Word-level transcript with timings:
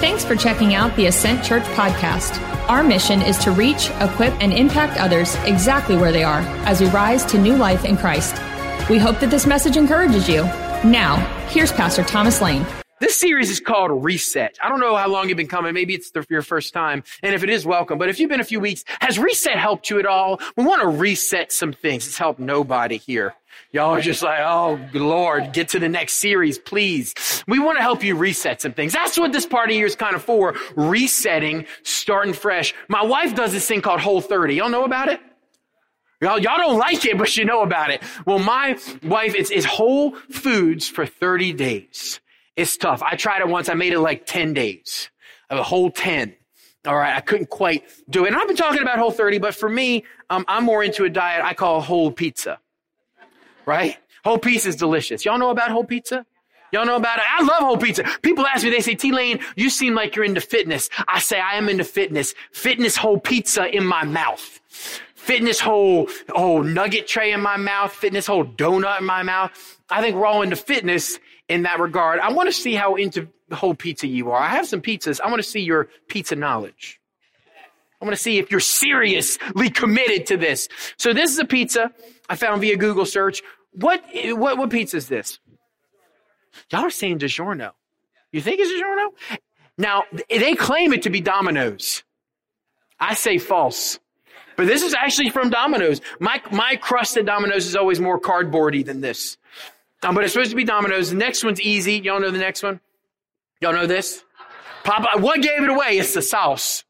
Thanks 0.00 0.24
for 0.24 0.34
checking 0.34 0.74
out 0.74 0.96
the 0.96 1.08
Ascent 1.08 1.44
Church 1.44 1.62
podcast. 1.74 2.40
Our 2.70 2.82
mission 2.82 3.20
is 3.20 3.36
to 3.40 3.50
reach, 3.50 3.90
equip, 4.00 4.32
and 4.40 4.50
impact 4.50 4.98
others 4.98 5.34
exactly 5.44 5.94
where 5.94 6.10
they 6.10 6.24
are 6.24 6.40
as 6.64 6.80
we 6.80 6.86
rise 6.88 7.22
to 7.26 7.38
new 7.38 7.54
life 7.54 7.84
in 7.84 7.98
Christ. 7.98 8.32
We 8.88 8.96
hope 8.96 9.20
that 9.20 9.30
this 9.30 9.44
message 9.46 9.76
encourages 9.76 10.26
you. 10.26 10.44
Now, 10.84 11.16
here's 11.50 11.70
Pastor 11.70 12.02
Thomas 12.02 12.40
Lane. 12.40 12.64
This 12.98 13.20
series 13.20 13.50
is 13.50 13.60
called 13.60 14.02
Reset. 14.02 14.56
I 14.62 14.70
don't 14.70 14.80
know 14.80 14.96
how 14.96 15.08
long 15.08 15.28
you've 15.28 15.36
been 15.36 15.48
coming. 15.48 15.74
Maybe 15.74 15.94
it's 15.94 16.12
the, 16.12 16.24
your 16.30 16.40
first 16.40 16.72
time. 16.72 17.02
And 17.22 17.34
if 17.34 17.42
it 17.42 17.50
is, 17.50 17.66
welcome. 17.66 17.98
But 17.98 18.08
if 18.08 18.20
you've 18.20 18.30
been 18.30 18.40
a 18.40 18.44
few 18.44 18.60
weeks, 18.60 18.84
has 19.00 19.18
Reset 19.18 19.58
helped 19.58 19.90
you 19.90 19.98
at 19.98 20.06
all? 20.06 20.40
We 20.56 20.64
want 20.64 20.80
to 20.80 20.88
reset 20.88 21.52
some 21.52 21.74
things. 21.74 22.06
It's 22.06 22.16
helped 22.16 22.40
nobody 22.40 22.96
here. 22.96 23.34
Y'all 23.72 23.94
are 23.94 24.00
just 24.00 24.22
like, 24.22 24.40
oh, 24.40 24.80
Lord, 24.92 25.52
get 25.52 25.68
to 25.70 25.78
the 25.78 25.88
next 25.88 26.14
series, 26.14 26.58
please. 26.58 27.14
We 27.46 27.58
want 27.58 27.78
to 27.78 27.82
help 27.82 28.02
you 28.02 28.16
reset 28.16 28.60
some 28.60 28.72
things. 28.72 28.92
That's 28.92 29.18
what 29.18 29.32
this 29.32 29.46
part 29.46 29.70
of 29.70 29.76
year 29.76 29.86
is 29.86 29.96
kind 29.96 30.16
of 30.16 30.22
for. 30.22 30.56
Resetting, 30.74 31.66
starting 31.82 32.34
fresh. 32.34 32.74
My 32.88 33.04
wife 33.04 33.34
does 33.34 33.52
this 33.52 33.66
thing 33.66 33.80
called 33.80 34.00
Whole 34.00 34.20
30. 34.20 34.54
Y'all 34.54 34.68
know 34.68 34.84
about 34.84 35.08
it? 35.08 35.20
Y'all, 36.20 36.38
y'all 36.38 36.58
don't 36.58 36.78
like 36.78 37.04
it, 37.06 37.16
but 37.16 37.34
you 37.36 37.44
know 37.44 37.62
about 37.62 37.90
it. 37.90 38.02
Well, 38.26 38.38
my 38.38 38.78
wife, 39.02 39.34
it's, 39.34 39.50
it's 39.50 39.64
whole 39.64 40.14
foods 40.30 40.86
for 40.88 41.06
30 41.06 41.54
days. 41.54 42.20
It's 42.56 42.76
tough. 42.76 43.02
I 43.02 43.16
tried 43.16 43.40
it 43.40 43.48
once. 43.48 43.68
I 43.70 43.74
made 43.74 43.94
it 43.94 44.00
like 44.00 44.26
10 44.26 44.52
days, 44.52 45.08
a 45.48 45.62
whole 45.62 45.90
10. 45.90 46.34
All 46.86 46.96
right. 46.96 47.16
I 47.16 47.20
couldn't 47.20 47.48
quite 47.48 47.84
do 48.08 48.24
it. 48.24 48.28
And 48.28 48.36
I've 48.36 48.46
been 48.46 48.56
talking 48.56 48.82
about 48.82 48.98
whole 48.98 49.10
30, 49.10 49.38
but 49.38 49.54
for 49.54 49.68
me, 49.68 50.04
um, 50.28 50.44
I'm 50.48 50.64
more 50.64 50.82
into 50.82 51.04
a 51.04 51.10
diet 51.10 51.44
I 51.44 51.54
call 51.54 51.80
whole 51.80 52.10
pizza. 52.12 52.58
Right? 53.70 53.96
Whole 54.24 54.38
pizza 54.38 54.68
is 54.68 54.74
delicious. 54.74 55.24
Y'all 55.24 55.38
know 55.38 55.50
about 55.50 55.70
whole 55.70 55.84
pizza? 55.84 56.26
Y'all 56.72 56.84
know 56.84 56.96
about 56.96 57.18
it? 57.18 57.24
I 57.24 57.44
love 57.44 57.60
whole 57.60 57.76
pizza. 57.76 58.02
People 58.20 58.44
ask 58.44 58.64
me, 58.64 58.70
they 58.70 58.80
say, 58.80 58.96
T 58.96 59.12
Lane, 59.12 59.38
you 59.54 59.70
seem 59.70 59.94
like 59.94 60.16
you're 60.16 60.24
into 60.24 60.40
fitness. 60.40 60.90
I 61.06 61.20
say, 61.20 61.38
I 61.38 61.54
am 61.54 61.68
into 61.68 61.84
fitness. 61.84 62.34
Fitness 62.50 62.96
whole 62.96 63.20
pizza 63.20 63.72
in 63.72 63.86
my 63.86 64.02
mouth. 64.02 64.60
Fitness 65.14 65.60
whole, 65.60 66.08
oh, 66.34 66.62
nugget 66.62 67.06
tray 67.06 67.30
in 67.30 67.40
my 67.40 67.56
mouth. 67.58 67.92
Fitness 67.92 68.26
whole 68.26 68.44
donut 68.44 68.98
in 68.98 69.06
my 69.06 69.22
mouth. 69.22 69.52
I 69.88 70.00
think 70.00 70.16
we're 70.16 70.26
all 70.26 70.42
into 70.42 70.56
fitness 70.56 71.20
in 71.48 71.62
that 71.62 71.78
regard. 71.78 72.18
I 72.18 72.32
want 72.32 72.48
to 72.48 72.52
see 72.52 72.74
how 72.74 72.96
into 72.96 73.28
whole 73.52 73.76
pizza 73.76 74.08
you 74.08 74.32
are. 74.32 74.42
I 74.42 74.48
have 74.48 74.66
some 74.66 74.82
pizzas. 74.82 75.20
I 75.20 75.28
want 75.28 75.40
to 75.44 75.48
see 75.48 75.60
your 75.60 75.86
pizza 76.08 76.34
knowledge. 76.34 77.00
I 78.02 78.04
want 78.04 78.16
to 78.16 78.22
see 78.22 78.38
if 78.38 78.50
you're 78.50 78.58
seriously 78.58 79.70
committed 79.70 80.26
to 80.26 80.36
this. 80.36 80.68
So 80.96 81.12
this 81.12 81.30
is 81.30 81.38
a 81.38 81.44
pizza 81.44 81.92
I 82.28 82.34
found 82.34 82.62
via 82.62 82.76
Google 82.76 83.06
search. 83.06 83.42
What, 83.72 84.02
what, 84.14 84.58
what 84.58 84.70
pizza 84.70 84.96
is 84.96 85.08
this? 85.08 85.38
Y'all 86.70 86.80
are 86.80 86.90
saying 86.90 87.18
DiGiorno. 87.18 87.72
You 88.32 88.40
think 88.40 88.60
it's 88.60 88.70
DiGiorno? 88.70 89.38
Now, 89.78 90.04
they 90.28 90.54
claim 90.54 90.92
it 90.92 91.02
to 91.02 91.10
be 91.10 91.20
Domino's. 91.20 92.02
I 92.98 93.14
say 93.14 93.38
false. 93.38 93.98
But 94.56 94.66
this 94.66 94.82
is 94.82 94.92
actually 94.92 95.30
from 95.30 95.48
Domino's. 95.48 96.02
My, 96.18 96.42
my 96.52 96.76
crusted 96.76 97.24
Domino's 97.24 97.66
is 97.66 97.76
always 97.76 97.98
more 97.98 98.20
cardboardy 98.20 98.84
than 98.84 99.00
this. 99.00 99.38
Um, 100.02 100.14
but 100.14 100.24
it's 100.24 100.32
supposed 100.32 100.50
to 100.50 100.56
be 100.56 100.64
Domino's. 100.64 101.10
The 101.10 101.16
next 101.16 101.44
one's 101.44 101.60
easy. 101.60 101.94
Y'all 101.94 102.20
know 102.20 102.30
the 102.30 102.38
next 102.38 102.62
one? 102.62 102.80
Y'all 103.60 103.72
know 103.72 103.86
this? 103.86 104.22
Papa, 104.84 105.18
what 105.18 105.42
gave 105.42 105.62
it 105.62 105.68
away? 105.68 105.98
It's 105.98 106.14
the 106.14 106.22
sauce. 106.22 106.84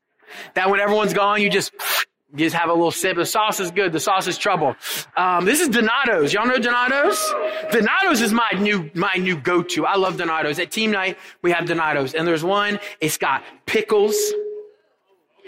That 0.55 0.71
when 0.71 0.81
everyone's 0.81 1.13
gone, 1.13 1.43
you 1.43 1.51
just, 1.51 1.73
just 2.35 2.55
have 2.55 2.69
a 2.69 2.73
little 2.73 2.91
sip. 2.91 3.17
The 3.17 3.27
sauce 3.27 3.61
is 3.61 3.71
good. 3.71 3.93
The 3.93 4.01
sauce 4.01 4.27
is 4.27 4.39
trouble. 4.39 4.77
Um, 5.17 5.45
this 5.45 5.61
is 5.61 5.69
Donato's. 5.69 6.33
Y'all 6.33 6.47
know 6.47 6.59
Donato's? 6.59 7.19
Donato's 7.73 8.21
is 8.21 8.33
my 8.33 8.51
new, 8.59 8.91
my 8.95 9.15
new 9.15 9.37
go-to. 9.37 9.87
I 9.87 9.97
love 9.97 10.17
Donato's. 10.17 10.59
At 10.59 10.71
team 10.71 10.91
night, 10.91 11.19
we 11.43 11.51
have 11.51 11.67
Donato's. 11.67 12.15
And 12.15 12.27
there's 12.27 12.45
one, 12.45 12.79
it's 13.01 13.17
got 13.17 13.43
pickles, 13.67 14.17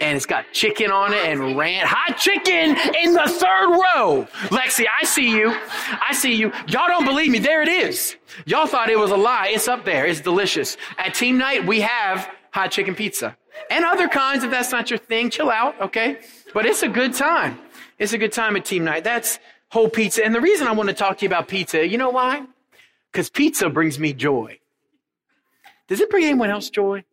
and 0.01 0.17
it's 0.17 0.25
got 0.25 0.51
chicken 0.51 0.91
on 0.91 1.13
it 1.13 1.25
and 1.25 1.55
ranch, 1.57 1.87
hot 1.87 2.17
chicken 2.17 2.75
in 3.01 3.13
the 3.13 3.27
third 3.27 3.69
row. 3.69 4.27
Lexi, 4.49 4.85
I 5.01 5.05
see 5.05 5.29
you. 5.31 5.55
I 6.01 6.13
see 6.13 6.33
you. 6.33 6.51
Y'all 6.67 6.87
don't 6.87 7.05
believe 7.05 7.31
me. 7.31 7.39
There 7.39 7.61
it 7.61 7.69
is. 7.69 8.17
Y'all 8.45 8.67
thought 8.67 8.89
it 8.89 8.99
was 8.99 9.11
a 9.11 9.15
lie. 9.15 9.49
It's 9.49 9.67
up 9.67 9.85
there. 9.85 10.05
It's 10.05 10.19
delicious. 10.19 10.77
At 10.97 11.13
team 11.13 11.37
night, 11.37 11.65
we 11.65 11.81
have 11.81 12.29
hot 12.51 12.71
chicken 12.71 12.95
pizza 12.95 13.37
and 13.69 13.85
other 13.85 14.07
kinds. 14.07 14.43
If 14.43 14.51
that's 14.51 14.71
not 14.71 14.89
your 14.89 14.99
thing, 14.99 15.29
chill 15.29 15.49
out. 15.49 15.79
Okay. 15.79 16.19
But 16.53 16.65
it's 16.65 16.83
a 16.83 16.89
good 16.89 17.13
time. 17.13 17.57
It's 17.97 18.13
a 18.13 18.17
good 18.17 18.31
time 18.31 18.55
at 18.55 18.65
team 18.65 18.83
night. 18.83 19.03
That's 19.03 19.39
whole 19.69 19.89
pizza. 19.89 20.23
And 20.23 20.35
the 20.35 20.41
reason 20.41 20.67
I 20.67 20.71
want 20.71 20.89
to 20.89 20.95
talk 20.95 21.17
to 21.17 21.25
you 21.25 21.29
about 21.29 21.47
pizza, 21.47 21.87
you 21.87 21.97
know 21.97 22.09
why? 22.09 22.45
Because 23.11 23.29
pizza 23.29 23.69
brings 23.69 23.99
me 23.99 24.13
joy. 24.13 24.59
Does 25.87 25.99
it 25.99 26.09
bring 26.09 26.25
anyone 26.25 26.49
else 26.49 26.69
joy? 26.69 27.03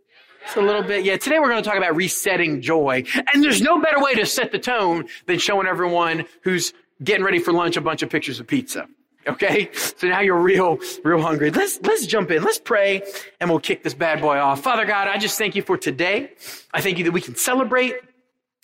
It's 0.44 0.56
a 0.56 0.60
little 0.60 0.82
bit. 0.82 1.04
Yeah, 1.04 1.16
today 1.16 1.38
we're 1.38 1.50
going 1.50 1.62
to 1.62 1.68
talk 1.68 1.78
about 1.78 1.96
resetting 1.96 2.62
joy. 2.62 3.04
And 3.32 3.42
there's 3.42 3.60
no 3.60 3.80
better 3.80 4.00
way 4.00 4.14
to 4.14 4.26
set 4.26 4.52
the 4.52 4.58
tone 4.58 5.06
than 5.26 5.38
showing 5.38 5.66
everyone 5.66 6.24
who's 6.42 6.72
getting 7.02 7.24
ready 7.24 7.38
for 7.38 7.52
lunch 7.52 7.76
a 7.76 7.80
bunch 7.80 8.02
of 8.02 8.10
pictures 8.10 8.40
of 8.40 8.46
pizza. 8.46 8.86
Okay? 9.26 9.70
So 9.74 10.08
now 10.08 10.20
you're 10.20 10.40
real, 10.40 10.78
real 11.04 11.20
hungry. 11.20 11.50
Let's, 11.50 11.80
let's 11.82 12.06
jump 12.06 12.30
in. 12.30 12.42
Let's 12.42 12.58
pray 12.58 13.02
and 13.38 13.50
we'll 13.50 13.60
kick 13.60 13.82
this 13.82 13.94
bad 13.94 14.20
boy 14.20 14.38
off. 14.38 14.62
Father 14.62 14.86
God, 14.86 15.08
I 15.08 15.18
just 15.18 15.36
thank 15.36 15.56
you 15.56 15.62
for 15.62 15.76
today. 15.76 16.32
I 16.72 16.80
thank 16.80 16.98
you 16.98 17.04
that 17.04 17.12
we 17.12 17.20
can 17.20 17.36
celebrate 17.36 17.96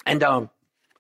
and, 0.07 0.23
um, 0.23 0.51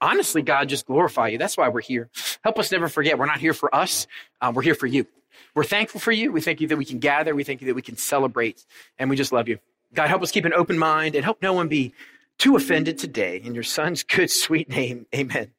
honestly, 0.00 0.42
God, 0.42 0.68
just 0.68 0.86
glorify 0.86 1.28
you. 1.28 1.38
That's 1.38 1.56
why 1.56 1.68
we're 1.68 1.80
here. 1.80 2.08
Help 2.42 2.58
us 2.58 2.70
never 2.72 2.88
forget. 2.88 3.18
We're 3.18 3.26
not 3.26 3.40
here 3.40 3.54
for 3.54 3.74
us. 3.74 4.06
Um, 4.40 4.54
we're 4.54 4.62
here 4.62 4.74
for 4.74 4.86
you. 4.86 5.06
We're 5.54 5.64
thankful 5.64 6.00
for 6.00 6.12
you. 6.12 6.32
We 6.32 6.40
thank 6.40 6.60
you 6.60 6.68
that 6.68 6.76
we 6.76 6.84
can 6.84 6.98
gather. 6.98 7.34
We 7.34 7.44
thank 7.44 7.60
you 7.60 7.66
that 7.68 7.74
we 7.74 7.82
can 7.82 7.96
celebrate 7.96 8.64
and 8.98 9.08
we 9.10 9.16
just 9.16 9.32
love 9.32 9.48
you. 9.48 9.58
God, 9.94 10.08
help 10.08 10.22
us 10.22 10.30
keep 10.30 10.44
an 10.44 10.52
open 10.52 10.78
mind 10.78 11.14
and 11.14 11.24
help 11.24 11.40
no 11.40 11.52
one 11.52 11.68
be 11.68 11.94
too 12.38 12.56
offended 12.56 12.98
today. 12.98 13.40
In 13.42 13.54
your 13.54 13.64
son's 13.64 14.02
good, 14.02 14.30
sweet 14.30 14.68
name, 14.68 15.06
amen. 15.14 15.52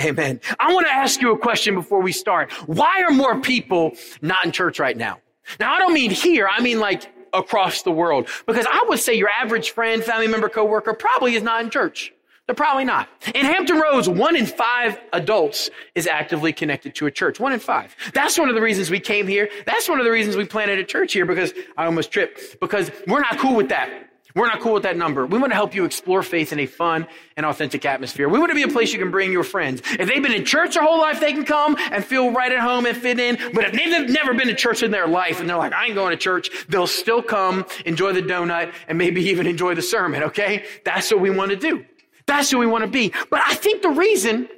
Amen. 0.00 0.40
I 0.58 0.72
want 0.72 0.86
to 0.86 0.92
ask 0.92 1.20
you 1.20 1.32
a 1.32 1.38
question 1.38 1.74
before 1.74 2.00
we 2.00 2.12
start. 2.12 2.50
Why 2.66 3.04
are 3.06 3.10
more 3.10 3.40
people 3.40 3.92
not 4.20 4.44
in 4.44 4.52
church 4.52 4.80
right 4.80 4.96
now? 4.96 5.18
Now, 5.60 5.74
I 5.74 5.78
don't 5.78 5.92
mean 5.92 6.10
here. 6.10 6.48
I 6.50 6.60
mean 6.60 6.80
like 6.80 7.08
across 7.32 7.82
the 7.82 7.90
world. 7.90 8.28
Because 8.46 8.66
I 8.66 8.84
would 8.88 8.98
say 8.98 9.14
your 9.14 9.28
average 9.28 9.70
friend, 9.70 10.02
family 10.02 10.28
member, 10.28 10.48
coworker 10.48 10.94
probably 10.94 11.34
is 11.34 11.42
not 11.42 11.62
in 11.62 11.70
church. 11.70 12.12
They're 12.46 12.56
probably 12.56 12.84
not. 12.84 13.08
In 13.34 13.46
Hampton 13.46 13.78
Roads, 13.78 14.08
one 14.08 14.34
in 14.34 14.46
five 14.46 14.98
adults 15.12 15.70
is 15.94 16.08
actively 16.08 16.52
connected 16.52 16.94
to 16.96 17.06
a 17.06 17.10
church. 17.10 17.38
One 17.38 17.52
in 17.52 17.60
five. 17.60 17.94
That's 18.14 18.36
one 18.36 18.48
of 18.48 18.56
the 18.56 18.60
reasons 18.60 18.90
we 18.90 19.00
came 19.00 19.28
here. 19.28 19.48
That's 19.64 19.88
one 19.88 20.00
of 20.00 20.04
the 20.04 20.10
reasons 20.10 20.36
we 20.36 20.44
planted 20.44 20.78
a 20.78 20.84
church 20.84 21.12
here 21.12 21.24
because 21.24 21.54
I 21.76 21.86
almost 21.86 22.10
tripped. 22.10 22.58
Because 22.60 22.90
we're 23.06 23.20
not 23.20 23.38
cool 23.38 23.54
with 23.54 23.68
that. 23.68 24.08
We're 24.34 24.46
not 24.46 24.60
cool 24.60 24.72
with 24.72 24.84
that 24.84 24.96
number. 24.96 25.26
We 25.26 25.38
want 25.38 25.50
to 25.52 25.54
help 25.54 25.74
you 25.74 25.84
explore 25.84 26.22
faith 26.22 26.52
in 26.52 26.58
a 26.58 26.66
fun 26.66 27.06
and 27.36 27.44
authentic 27.44 27.84
atmosphere. 27.84 28.28
We 28.28 28.38
want 28.38 28.50
to 28.50 28.54
be 28.54 28.62
a 28.62 28.68
place 28.68 28.92
you 28.92 28.98
can 28.98 29.10
bring 29.10 29.30
your 29.30 29.44
friends. 29.44 29.82
If 29.84 30.08
they've 30.08 30.22
been 30.22 30.32
in 30.32 30.44
church 30.44 30.74
their 30.74 30.82
whole 30.82 30.98
life, 30.98 31.20
they 31.20 31.32
can 31.32 31.44
come 31.44 31.76
and 31.90 32.02
feel 32.04 32.32
right 32.32 32.50
at 32.50 32.60
home 32.60 32.86
and 32.86 32.96
fit 32.96 33.20
in. 33.20 33.36
But 33.52 33.64
if 33.66 33.72
they've 33.72 34.08
never 34.08 34.32
been 34.32 34.48
to 34.48 34.54
church 34.54 34.82
in 34.82 34.90
their 34.90 35.06
life 35.06 35.40
and 35.40 35.48
they're 35.48 35.58
like, 35.58 35.74
I 35.74 35.86
ain't 35.86 35.94
going 35.94 36.12
to 36.12 36.16
church, 36.16 36.50
they'll 36.68 36.86
still 36.86 37.22
come, 37.22 37.66
enjoy 37.84 38.12
the 38.14 38.22
donut, 38.22 38.72
and 38.88 38.96
maybe 38.96 39.22
even 39.24 39.46
enjoy 39.46 39.74
the 39.74 39.82
sermon, 39.82 40.22
okay? 40.24 40.64
That's 40.84 41.10
what 41.12 41.20
we 41.20 41.30
want 41.30 41.50
to 41.50 41.56
do. 41.56 41.84
That's 42.26 42.50
who 42.50 42.58
we 42.58 42.66
want 42.66 42.84
to 42.84 42.90
be. 42.90 43.12
But 43.30 43.42
I 43.46 43.54
think 43.54 43.82
the 43.82 43.90
reason 43.90 44.48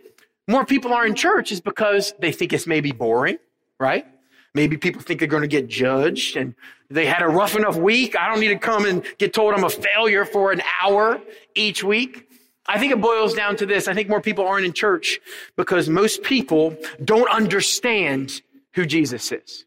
more 0.49 0.65
people 0.65 0.93
are 0.93 1.07
in 1.07 1.15
church 1.15 1.53
is 1.53 1.61
because 1.61 2.15
they 2.19 2.33
think 2.33 2.53
it's 2.53 2.67
maybe 2.67 2.93
boring, 2.93 3.39
right? 3.81 4.07
Maybe 4.55 4.77
people 4.77 5.03
think 5.03 5.21
they're 5.21 5.29
going 5.29 5.43
to 5.43 5.49
get 5.49 5.69
judged 5.69 6.37
and 6.37 6.55
they 6.91 7.07
had 7.07 7.23
a 7.23 7.29
rough 7.29 7.57
enough 7.57 7.77
week. 7.77 8.17
I 8.17 8.29
don't 8.29 8.41
need 8.41 8.49
to 8.49 8.59
come 8.59 8.85
and 8.85 9.05
get 9.19 9.33
told 9.33 9.55
I'm 9.55 9.65
a 9.65 9.71
failure 9.71 10.25
for 10.25 10.53
an 10.53 10.63
hour 10.83 11.21
each 11.55 11.83
week. 11.83 12.29
I 12.67 12.79
think 12.79 12.93
it 12.93 13.01
boils 13.01 13.35
down 13.35 13.57
to 13.57 13.67
this. 13.67 13.89
I 13.89 13.95
think 13.95 14.09
more 14.09 14.21
people 14.21 14.47
aren't 14.47 14.65
in 14.65 14.73
church 14.73 15.21
because 15.57 15.89
most 15.89 16.23
people 16.23 16.77
don't 17.03 17.29
understand 17.29 18.43
who 18.75 18.87
Jesus 18.87 19.33
is. 19.33 19.65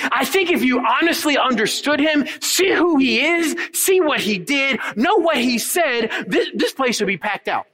I 0.00 0.24
think 0.24 0.50
if 0.50 0.62
you 0.62 0.84
honestly 0.84 1.36
understood 1.36 2.00
him, 2.00 2.26
see 2.40 2.72
who 2.72 2.96
he 2.98 3.24
is, 3.24 3.56
see 3.72 4.00
what 4.00 4.20
he 4.20 4.38
did, 4.38 4.78
know 4.96 5.16
what 5.16 5.36
he 5.36 5.58
said, 5.58 6.10
this, 6.26 6.48
this 6.54 6.72
place 6.72 7.00
would 7.00 7.06
be 7.06 7.16
packed 7.18 7.48
out. 7.48 7.66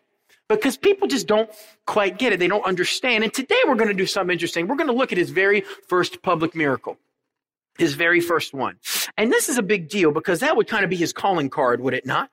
Because 0.49 0.77
people 0.77 1.09
just 1.09 1.27
don't 1.27 1.51
quite 1.87 2.19
get 2.19 2.33
it. 2.33 2.39
They 2.39 2.49
don't 2.49 2.65
understand. 2.65 3.25
And 3.25 3.33
today 3.33 3.57
we're 3.67 3.77
going 3.77 3.89
to 3.89 3.95
do 3.95 4.07
something 4.07 4.33
interesting. 4.33 4.69
We're 4.69 4.77
going 4.77 4.89
to 4.89 4.95
look 4.95 5.11
at 5.11 5.19
his 5.19 5.31
very 5.31 5.63
first 5.89 6.23
public 6.23 6.55
miracle. 6.55 6.99
His 7.79 7.95
very 7.95 8.21
first 8.21 8.53
one. 8.53 8.77
And 9.17 9.33
this 9.33 9.49
is 9.49 9.57
a 9.57 9.63
big 9.63 9.89
deal 9.89 10.13
because 10.13 10.41
that 10.41 10.57
would 10.57 10.69
kind 10.69 10.85
of 10.85 10.91
be 10.91 10.97
his 10.97 11.13
calling 11.13 11.49
card, 11.49 11.81
would 11.81 11.95
it 11.95 12.05
not? 12.07 12.31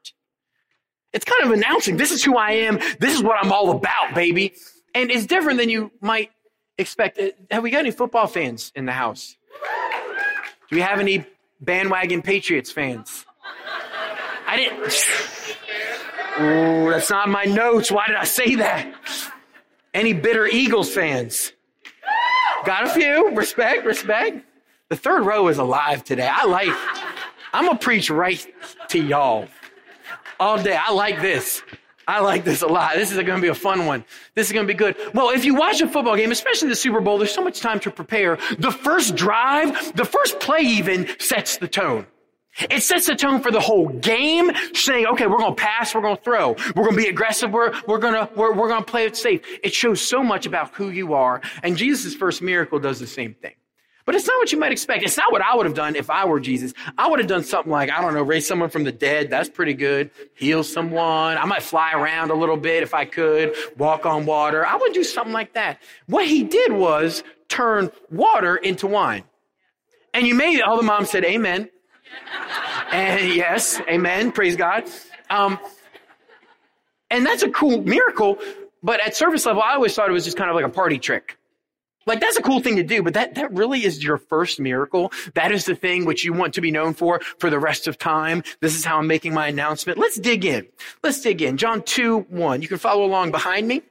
It's 1.13 1.25
kind 1.25 1.44
of 1.44 1.51
announcing, 1.57 1.98
this 1.98 2.12
is 2.12 2.24
who 2.24 2.38
I 2.38 2.51
am. 2.51 2.80
This 3.00 3.16
is 3.16 3.24
what 3.24 3.44
I'm 3.44 3.51
all 3.51 3.71
about, 3.71 4.13
baby. 4.13 4.54
And 4.94 5.10
it's 5.10 5.25
different 5.25 5.60
than 5.60 5.69
you 5.69 5.92
might 6.01 6.31
expect. 6.77 7.18
Uh, 7.18 7.30
have 7.50 7.63
we 7.63 7.71
got 7.71 7.80
any 7.80 7.92
football 7.92 8.27
fans 8.27 8.71
in 8.75 8.86
the 8.86 8.92
house? 8.92 9.36
Do 10.69 10.75
we 10.75 10.81
have 10.81 11.00
any 11.00 11.25
bandwagon 11.59 12.21
Patriots 12.21 12.71
fans? 12.71 13.25
I 14.48 14.57
didn't. 14.57 15.57
Oh, 16.39 16.89
that's 16.89 17.09
not 17.09 17.30
my 17.30 17.44
notes. 17.44 17.92
Why 17.92 18.07
did 18.07 18.15
I 18.15 18.24
say 18.24 18.56
that? 18.56 18.94
Any 19.94 20.13
bitter 20.13 20.48
Eagles 20.48 20.94
fans? 20.94 21.53
Got 22.65 22.86
a 22.86 22.89
few. 22.89 23.36
Respect, 23.36 23.86
respect. 23.86 24.45
The 24.89 24.95
third 24.95 25.25
row 25.25 25.48
is 25.48 25.57
alive 25.57 26.04
today. 26.04 26.30
I 26.31 26.45
like, 26.45 26.74
I'm 27.54 27.68
to 27.68 27.75
preach 27.75 28.09
right 28.09 28.45
to 28.89 29.00
y'all. 29.01 29.47
all 30.39 30.62
day. 30.62 30.75
I 30.75 30.92
like 30.92 31.21
this. 31.21 31.62
I 32.07 32.19
like 32.19 32.44
this 32.44 32.62
a 32.62 32.68
lot. 32.68 32.95
This 32.95 33.12
is 33.12 33.15
going 33.18 33.38
to 33.38 33.42
be 33.42 33.48
a 33.48 33.56
fun 33.56 33.86
one. 33.86 34.03
This 34.36 34.48
is 34.48 34.53
going 34.53 34.68
to 34.68 34.74
be 34.74 34.77
good. 34.77 34.95
Well, 35.13 35.30
if 35.30 35.45
you 35.45 35.56
watch 35.56 35.81
a 35.81 35.88
football 35.88 36.15
game, 36.15 36.31
especially 36.31 36.69
the 36.69 36.75
Super 36.75 37.01
Bowl, 37.01 37.18
there's 37.18 37.33
so 37.33 37.44
much 37.44 37.62
time 37.62 37.80
to 37.81 37.92
prepare. 37.92 38.38
The 38.57 38.71
first 38.71 39.15
drive, 39.15 39.95
the 39.95 40.06
first 40.06 40.39
play 40.39 40.62
even 40.62 41.07
sets 41.19 41.57
the 41.57 41.68
tone. 41.68 42.07
It 42.69 42.83
sets 42.83 43.07
the 43.07 43.15
tone 43.15 43.42
for 43.42 43.50
the 43.50 43.62
whole 43.62 43.88
game, 43.88 44.51
saying, 44.74 45.06
okay, 45.07 45.25
we're 45.25 45.38
going 45.38 45.56
to 45.56 45.62
pass, 45.62 45.95
we're 45.95 46.01
going 46.01 46.18
to 46.18 46.21
throw, 46.21 46.50
we're 46.75 46.83
going 46.83 46.98
to 46.98 47.01
be 47.01 47.07
aggressive, 47.07 47.51
we're, 47.51 47.74
we're 47.88 47.98
going 47.98 48.13
to, 48.13 48.30
we're, 48.36 48.54
we're 48.54 48.68
going 48.68 48.83
to 48.83 48.92
play 48.92 49.06
it 49.06 49.15
safe. 49.15 49.42
It 49.63 49.74
shows 49.74 50.01
so 50.01 50.21
much 50.21 50.45
about 50.45 50.74
who 50.74 50.89
you 50.89 51.13
are. 51.13 51.42
And 51.63 51.77
Jesus' 51.77 52.13
first 52.13 52.42
miracle 52.42 52.77
does 52.77 53.00
the 53.00 53.07
same 53.07 53.36
thing. 53.36 53.54
But 54.06 54.15
it's 54.15 54.27
not 54.27 54.38
what 54.38 54.51
you 54.51 54.57
might 54.57 54.71
expect. 54.71 55.03
It's 55.03 55.18
not 55.18 55.31
what 55.31 55.42
I 55.42 55.56
would 55.56 55.65
have 55.65 55.75
done 55.75 55.95
if 55.95 56.09
I 56.09 56.25
were 56.25 56.39
Jesus. 56.39 56.74
I 56.98 57.07
would 57.07 57.19
have 57.19 57.27
done 57.27 57.44
something 57.44 57.71
like, 57.71 57.92
I 57.92 58.01
don't 58.01 58.13
know, 58.13 58.24
raise 58.24 58.48
someone 58.48 58.69
from 58.69 58.83
the 58.83 58.92
dead. 58.92 59.30
That's 59.30 59.50
pretty 59.50 59.74
good. 59.74 60.09
Heal 60.36 60.63
someone. 60.63 61.38
I 61.38 61.45
might 61.45 61.63
fly 61.63 61.94
around 61.94 62.31
a 62.31 62.36
little 62.36 62.57
bit 62.57 62.83
if 62.83 62.94
I 62.94 63.06
could, 63.06 63.53
walk 63.77 64.06
on 64.06 64.25
water. 64.25 64.65
I 64.65 64.75
would 64.75 64.94
do 64.94 65.03
something 65.03 65.33
like 65.33 65.53
that. 65.53 65.81
What 66.07 66.25
he 66.25 66.44
did 66.44 66.71
was 66.71 67.24
turn 67.48 67.92
water 68.09 68.56
into 68.56 68.88
wine. 68.88 69.24
And 70.13 70.25
you 70.25 70.36
may, 70.36 70.62
all 70.62 70.77
the 70.77 70.83
moms 70.83 71.09
said, 71.09 71.24
Amen. 71.24 71.69
and 72.92 73.33
yes, 73.33 73.80
Amen. 73.88 74.31
Praise 74.31 74.56
God. 74.56 74.86
Um, 75.30 75.59
and 77.09 77.25
that's 77.25 77.44
a 77.44 77.50
cool 77.50 77.81
miracle. 77.81 78.39
But 78.83 79.00
at 79.00 79.15
service 79.15 79.45
level, 79.45 79.62
I 79.62 79.74
always 79.75 79.94
thought 79.94 80.09
it 80.09 80.13
was 80.13 80.25
just 80.25 80.38
kind 80.38 80.50
of 80.50 80.56
like 80.56 80.65
a 80.65 80.69
party 80.69 80.97
trick. 80.97 81.38
Like 82.06 82.19
that's 82.19 82.38
a 82.38 82.42
cool 82.42 82.59
thing 82.59 82.77
to 82.77 82.83
do, 82.83 83.03
but 83.03 83.13
that, 83.13 83.36
that 83.36 83.53
really 83.53 83.86
is 83.86 84.03
your 84.03 84.18
first 84.18 84.59
miracle. 84.59 85.12
That 85.36 85.51
is 85.51 85.65
the 85.65 85.75
thing 85.75 86.06
which 86.06 86.24
you 86.24 86.33
want 86.33 86.56
to 86.56 86.62
be 86.62 86.71
known 86.71 86.94
for 86.94 87.19
for 87.38 87.50
the 87.50 87.59
rest 87.59 87.88
of 87.88 87.98
time. 87.98 88.44
This 88.59 88.75
is 88.75 88.83
how 88.83 88.98
I'm 88.98 89.07
making 89.07 89.33
my 89.33 89.48
announcement. 89.48 89.98
Let's 89.98 90.19
dig 90.19 90.45
in. 90.45 90.68
Let's 91.03 91.21
dig 91.21 91.42
in. 91.42 91.57
John 91.57 91.83
2, 91.83 92.25
1. 92.30 92.62
You 92.62 92.68
can 92.68 92.77
follow 92.77 93.06
along 93.06 93.31
behind 93.31 93.68
me. 93.68 93.83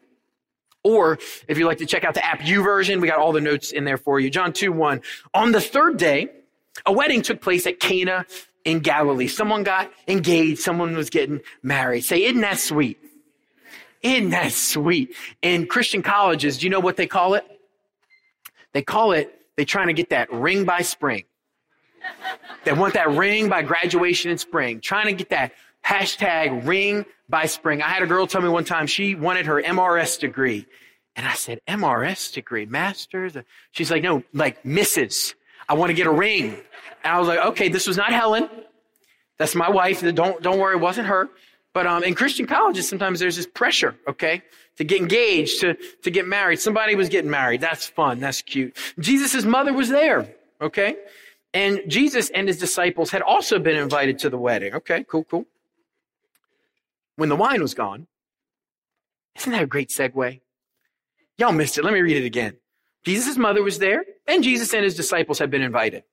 Or 0.83 1.19
if 1.47 1.59
you'd 1.59 1.67
like 1.67 1.79
to 1.79 1.87
check 1.87 2.05
out 2.05 2.15
the 2.15 2.25
app 2.25 2.45
U 2.45 2.63
YouVersion, 2.63 3.01
we 3.01 3.09
got 3.09 3.19
all 3.19 3.33
the 3.33 3.41
notes 3.41 3.71
in 3.71 3.85
there 3.85 3.99
for 3.99 4.19
you. 4.19 4.31
John 4.31 4.53
2, 4.53 4.73
1. 4.73 5.03
On 5.35 5.53
the 5.53 5.61
third 5.61 5.99
day, 5.99 6.31
a 6.87 6.93
wedding 6.93 7.23
took 7.23 7.41
place 7.41 7.67
at 7.67 7.81
Cana 7.81 8.27
in 8.65 8.81
Galilee. 8.81 9.29
Someone 9.29 9.63
got 9.63 9.93
engaged. 10.09 10.61
Someone 10.61 10.97
was 10.97 11.11
getting 11.11 11.41
married. 11.63 12.03
Say, 12.03 12.25
isn't 12.25 12.41
that 12.41 12.59
sweet? 12.59 12.99
Isn't 14.03 14.31
that 14.31 14.53
sweet? 14.53 15.15
In 15.43 15.67
Christian 15.67 16.03
colleges, 16.03 16.59
do 16.59 16.67
you 16.67 16.71
know 16.71 16.81
what 16.81 16.97
they 16.97 17.07
call 17.07 17.35
it? 17.35 17.60
They 18.73 18.83
call 18.83 19.13
it, 19.13 19.35
they're 19.57 19.65
trying 19.65 19.89
to 19.89 19.93
get 19.93 20.11
that 20.11 20.33
ring 20.33 20.65
by 20.65 20.83
spring. 20.83 21.25
They 22.65 22.73
want 22.73 22.95
that 22.95 23.11
ring 23.11 23.49
by 23.49 23.63
graduation 23.63 24.31
in 24.31 24.39
spring, 24.39 24.81
trying 24.81 25.07
to 25.07 25.13
get 25.13 25.31
that 25.31 25.53
hashtag 25.85 26.67
ring 26.67 27.05
by 27.29 27.47
spring. 27.47 27.83
I 27.83 27.89
had 27.89 28.03
a 28.03 28.07
girl 28.07 28.27
tell 28.27 28.43
me 28.43 28.49
one 28.49 28.65
time 28.65 28.87
she 28.87 29.15
wanted 29.15 29.47
her 29.47 29.63
MRS 29.63 30.19
degree. 30.19 30.67
And 31.17 31.27
I 31.27 31.35
said, 31.35 31.61
MRS 31.67 32.33
degree, 32.33 32.67
master's? 32.67 33.37
She's 33.73 33.91
like, 33.91 34.03
no, 34.03 34.23
like 34.33 34.63
Mrs. 34.63 35.35
I 35.69 35.75
want 35.75 35.91
to 35.91 35.95
get 35.95 36.07
a 36.07 36.13
ring. 36.13 36.55
And 37.05 37.15
I 37.15 37.19
was 37.19 37.29
like, 37.29 37.39
okay, 37.39 37.69
this 37.69 37.87
was 37.87 37.97
not 37.97 38.13
Helen. 38.13 38.49
That's 39.39 39.55
my 39.55 39.71
wife. 39.71 40.03
Don't, 40.03 40.43
don't 40.43 40.59
worry, 40.59 40.77
it 40.77 40.81
wasn't 40.81 41.09
her. 41.09 41.29
But 41.73 41.87
um, 41.87 42.03
in 42.03 42.15
Christian 42.15 42.47
colleges, 42.47 42.89
sometimes 42.89 43.21
there's 43.21 43.37
this 43.37 43.47
pressure, 43.47 43.95
okay, 44.09 44.43
to 44.81 44.85
get 44.85 44.99
engaged, 44.99 45.61
to, 45.61 45.77
to 46.03 46.11
get 46.11 46.27
married. 46.27 46.59
Somebody 46.59 46.95
was 46.95 47.11
getting 47.11 47.31
married. 47.31 47.61
That's 47.61 47.87
fun. 47.87 48.19
That's 48.19 48.41
cute. 48.41 48.75
Jesus' 48.99 49.45
mother 49.45 49.75
was 49.75 49.91
there, 49.91 50.35
okay? 50.59 50.97
And 51.53 51.83
Jesus 51.87 52.31
and 52.31 52.49
his 52.49 52.57
disciples 52.57 53.11
had 53.11 53.21
also 53.21 53.59
been 53.59 53.77
invited 53.77 54.21
to 54.21 54.31
the 54.31 54.39
wedding. 54.39 54.73
Okay, 54.77 55.05
cool, 55.07 55.25
cool. 55.25 55.45
When 57.17 57.29
the 57.29 57.37
wine 57.37 57.61
was 57.61 57.75
gone, 57.75 58.07
isn't 59.37 59.53
that 59.53 59.65
a 59.65 59.67
great 59.67 59.91
segue? 59.91 60.41
Y'all 61.37 61.53
missed 61.53 61.77
it. 61.77 61.85
Let 61.85 61.93
me 61.93 62.01
read 62.01 62.17
it 62.17 62.25
again. 62.25 62.57
Jesus' 63.05 63.37
mother 63.37 63.63
was 63.63 63.79
there, 63.81 64.07
and 64.27 64.43
Jesus 64.43 64.73
and 64.73 64.83
his 64.83 64.95
disciples 64.95 65.39
had 65.39 65.51
been 65.51 65.61
invited. 65.61 66.05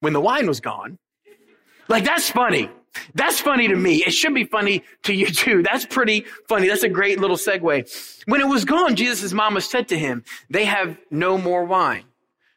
When 0.00 0.14
the 0.14 0.20
wine 0.20 0.48
was 0.48 0.58
gone, 0.58 0.98
like 1.86 2.02
that's 2.02 2.28
funny. 2.28 2.70
That's 3.14 3.40
funny 3.40 3.68
to 3.68 3.76
me. 3.76 4.04
It 4.04 4.12
should 4.12 4.34
be 4.34 4.44
funny 4.44 4.82
to 5.04 5.12
you 5.12 5.26
too. 5.26 5.62
That's 5.62 5.84
pretty 5.84 6.26
funny. 6.48 6.68
That's 6.68 6.82
a 6.82 6.88
great 6.88 7.20
little 7.20 7.36
segue. 7.36 8.24
When 8.26 8.40
it 8.40 8.46
was 8.46 8.64
gone, 8.64 8.96
Jesus' 8.96 9.32
mama 9.32 9.60
said 9.60 9.88
to 9.88 9.98
him, 9.98 10.24
they 10.50 10.64
have 10.64 10.96
no 11.10 11.36
more 11.38 11.64
wine. 11.64 12.04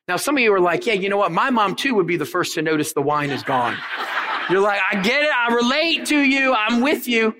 Now, 0.07 0.15
some 0.15 0.37
of 0.37 0.43
you 0.43 0.53
are 0.53 0.59
like, 0.59 0.85
yeah, 0.85 0.93
you 0.93 1.09
know 1.09 1.17
what? 1.17 1.31
My 1.31 1.49
mom 1.49 1.75
too 1.75 1.95
would 1.95 2.07
be 2.07 2.17
the 2.17 2.25
first 2.25 2.53
to 2.53 2.61
notice 2.61 2.93
the 2.93 3.01
wine 3.01 3.29
is 3.29 3.43
gone. 3.43 3.77
You're 4.49 4.61
like, 4.61 4.79
I 4.89 5.01
get 5.01 5.23
it. 5.23 5.29
I 5.35 5.53
relate 5.53 6.05
to 6.07 6.17
you. 6.17 6.53
I'm 6.53 6.81
with 6.81 7.07
you. 7.07 7.35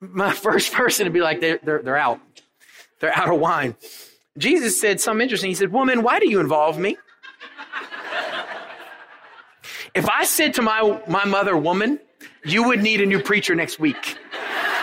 My 0.00 0.32
first 0.32 0.72
person 0.72 1.06
to 1.06 1.10
be 1.10 1.22
like, 1.22 1.40
they're, 1.40 1.58
they're, 1.62 1.82
they're 1.82 1.96
out. 1.96 2.20
They're 3.00 3.16
out 3.16 3.32
of 3.32 3.40
wine. 3.40 3.74
Jesus 4.36 4.78
said 4.78 5.00
something 5.00 5.22
interesting. 5.22 5.50
He 5.50 5.54
said, 5.54 5.72
woman, 5.72 6.02
why 6.02 6.20
do 6.20 6.28
you 6.28 6.40
involve 6.40 6.78
me? 6.78 6.98
If 9.94 10.08
I 10.08 10.24
said 10.24 10.54
to 10.54 10.62
my, 10.62 11.00
my 11.08 11.24
mother, 11.24 11.56
woman, 11.56 12.00
you 12.44 12.64
would 12.64 12.82
need 12.82 13.00
a 13.00 13.06
new 13.06 13.20
preacher 13.20 13.54
next 13.54 13.78
week. 13.78 14.18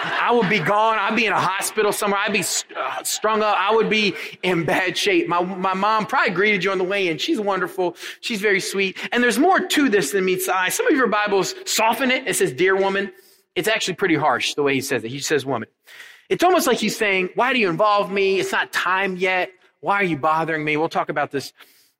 I 0.03 0.31
would 0.31 0.49
be 0.49 0.59
gone. 0.59 0.97
I'd 0.97 1.15
be 1.15 1.25
in 1.25 1.33
a 1.33 1.39
hospital 1.39 1.91
somewhere. 1.91 2.19
I'd 2.19 2.33
be 2.33 2.43
uh, 2.75 3.03
strung 3.03 3.43
up. 3.43 3.55
I 3.59 3.75
would 3.75 3.89
be 3.89 4.15
in 4.41 4.65
bad 4.65 4.97
shape. 4.97 5.27
My, 5.27 5.41
my 5.41 5.73
mom 5.73 6.05
probably 6.05 6.33
greeted 6.33 6.63
you 6.63 6.71
on 6.71 6.77
the 6.77 6.83
way 6.83 7.07
in. 7.07 7.17
She's 7.17 7.39
wonderful. 7.39 7.95
She's 8.21 8.41
very 8.41 8.59
sweet. 8.59 8.97
And 9.11 9.23
there's 9.23 9.37
more 9.37 9.59
to 9.59 9.89
this 9.89 10.11
than 10.11 10.25
meets 10.25 10.47
the 10.47 10.55
eye. 10.55 10.69
Some 10.69 10.87
of 10.87 10.95
your 10.95 11.07
Bibles 11.07 11.53
soften 11.65 12.11
it. 12.11 12.27
It 12.27 12.35
says, 12.35 12.53
dear 12.53 12.75
woman. 12.75 13.11
It's 13.55 13.67
actually 13.67 13.95
pretty 13.95 14.15
harsh 14.15 14.53
the 14.53 14.63
way 14.63 14.73
he 14.73 14.81
says 14.81 15.03
it. 15.03 15.09
He 15.11 15.19
says 15.19 15.45
woman. 15.45 15.67
It's 16.29 16.43
almost 16.43 16.65
like 16.65 16.77
he's 16.77 16.95
saying, 16.95 17.29
why 17.35 17.51
do 17.51 17.59
you 17.59 17.69
involve 17.69 18.09
me? 18.09 18.39
It's 18.39 18.51
not 18.51 18.71
time 18.71 19.17
yet. 19.17 19.51
Why 19.81 19.95
are 19.95 20.03
you 20.03 20.17
bothering 20.17 20.63
me? 20.63 20.77
We'll 20.77 20.87
talk 20.87 21.09
about 21.09 21.31
this 21.31 21.51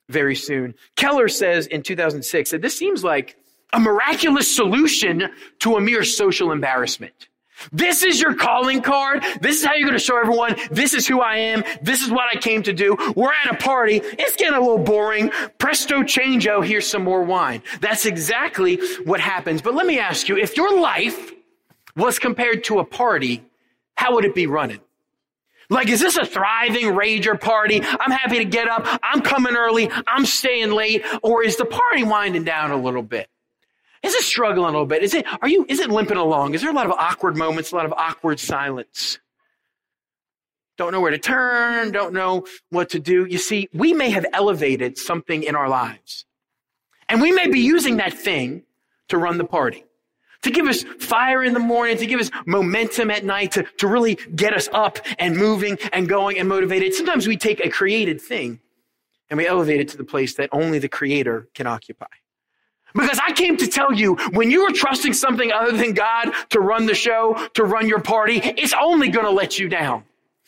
very 0.08 0.36
soon. 0.36 0.76
Keller 0.96 1.28
says 1.28 1.68
in 1.68 1.84
2006 1.84 2.52
that 2.52 2.62
this 2.62 2.78
seems 2.78 3.04
like 3.04 3.36
a 3.74 3.80
miraculous 3.80 4.54
solution 4.54 5.30
to 5.60 5.76
a 5.76 5.82
mere 5.82 6.04
social 6.04 6.52
embarrassment. 6.52 7.28
This 7.72 8.04
is 8.04 8.20
your 8.20 8.34
calling 8.34 8.82
card. 8.82 9.24
This 9.40 9.60
is 9.60 9.66
how 9.66 9.76
you're 9.76 9.88
going 9.88 9.98
to 9.98 10.04
show 10.04 10.20
everyone. 10.20 10.56
This 10.72 10.94
is 10.94 11.08
who 11.08 11.22
I 11.22 11.38
am. 11.38 11.64
This 11.82 12.02
is 12.02 12.10
what 12.10 12.26
I 12.36 12.40
came 12.40 12.64
to 12.64 12.74
do. 12.74 12.98
We're 13.16 13.32
at 13.32 13.54
a 13.54 13.58
party. 13.58 13.98
It's 13.98 14.36
getting 14.36 14.56
a 14.56 14.60
little 14.60 14.84
boring. 14.84 15.32
Presto 15.60 16.02
changeo. 16.02 16.66
Here's 16.66 16.88
some 16.88 17.04
more 17.04 17.24
wine. 17.24 17.62
That's 17.80 18.06
exactly 18.06 18.80
what 19.06 19.20
happens. 19.20 19.62
But 19.62 19.76
let 19.76 19.86
me 19.86 20.00
ask 20.00 20.28
you, 20.28 20.38
if 20.38 20.58
your 20.58 20.80
life 20.80 21.32
was 21.96 22.20
compared 22.20 22.64
to 22.66 22.80
a 22.80 22.86
party, 22.86 23.44
how 23.96 24.16
would 24.16 24.26
it 24.26 24.34
be 24.34 24.48
running? 24.48 24.80
Like, 25.70 25.88
is 25.88 26.02
this 26.02 26.18
a 26.18 26.26
thriving 26.26 26.88
rager 26.88 27.40
party? 27.40 27.82
I'm 27.82 28.12
happy 28.12 28.40
to 28.40 28.46
get 28.46 28.68
up. 28.68 28.86
I'm 29.02 29.22
coming 29.22 29.56
early. 29.56 29.90
I'm 30.06 30.26
staying 30.26 30.72
late. 30.72 31.06
Or 31.24 31.44
is 31.44 31.56
the 31.56 31.66
party 31.66 32.04
winding 32.04 32.44
down 32.44 32.72
a 32.72 32.78
little 32.78 33.04
bit? 33.04 33.30
Is 34.04 34.14
it 34.16 34.24
struggling 34.24 34.70
a 34.70 34.72
little 34.72 34.86
bit? 34.86 35.04
Is 35.04 35.14
it, 35.14 35.26
are 35.42 35.48
you, 35.48 35.66
is 35.70 35.80
it 35.80 35.90
limping 35.90 36.18
along? 36.18 36.54
Is 36.54 36.62
there 36.62 36.72
a 36.72 36.74
lot 36.74 36.88
of 36.88 36.94
awkward 36.94 37.38
moments, 37.38 37.72
a 37.72 37.76
lot 37.76 37.86
of 37.86 37.94
awkward 37.94 38.40
silence? 38.40 39.20
Don't 40.78 40.92
know 40.92 41.02
where 41.02 41.12
to 41.12 41.20
turn, 41.20 41.92
don't 41.92 42.14
know 42.14 42.46
what 42.70 42.90
to 42.92 43.00
do. 43.00 43.26
You 43.26 43.38
see, 43.38 43.70
we 43.74 43.94
may 43.94 44.10
have 44.10 44.26
elevated 44.34 44.98
something 44.98 45.44
in 45.44 45.56
our 45.56 45.70
lives. 45.70 46.26
And 47.08 47.22
we 47.22 47.32
may 47.32 47.48
be 47.48 47.60
using 47.60 47.98
that 47.98 48.14
thing 48.14 48.64
to 49.10 49.18
run 49.18 49.38
the 49.38 49.46
party 49.46 49.86
to 50.44 50.50
give 50.50 50.66
us 50.66 50.84
fire 51.00 51.44
in 51.44 51.54
the 51.54 51.60
morning, 51.60 51.98
to 51.98 52.06
give 52.06 52.20
us 52.20 52.32
momentum 52.46 53.12
at 53.12 53.24
night, 53.24 53.52
to, 53.52 53.64
to 53.78 53.88
really 53.88 54.16
get 54.36 54.54
us 54.54 54.68
up 54.74 55.00
and 55.20 55.38
moving 55.38 55.78
and 55.94 56.10
going 56.10 56.40
and 56.40 56.50
motivated. 56.50 56.94
Sometimes 56.94 57.28
we 57.28 57.38
take 57.38 57.64
a 57.64 57.70
created 57.70 58.20
thing 58.20 58.60
and 59.30 59.38
we 59.38 59.48
elevate 59.48 59.80
it 59.80 59.88
to 59.90 59.98
the 59.98 60.04
place 60.04 60.36
that 60.36 60.50
only 60.52 60.80
the 60.80 60.90
creator 60.90 61.48
can 61.54 61.68
occupy. 61.68 62.08
Because 62.94 63.20
I 63.26 63.32
came 63.34 63.58
to 63.58 63.68
tell 63.68 63.94
you, 63.94 64.16
when 64.32 64.52
you 64.52 64.62
are 64.64 64.72
trusting 64.72 65.14
something 65.14 65.52
other 65.52 65.76
than 65.76 65.94
God 65.94 66.32
to 66.50 66.60
run 66.60 66.86
the 66.86 66.96
show, 66.96 67.48
to 67.54 67.64
run 67.64 67.88
your 67.88 68.02
party, 68.02 68.40
it's 68.44 68.74
only 68.80 69.10
going 69.10 69.26
to 69.26 69.32
let 69.32 69.60
you 69.60 69.70
down. 69.70 70.04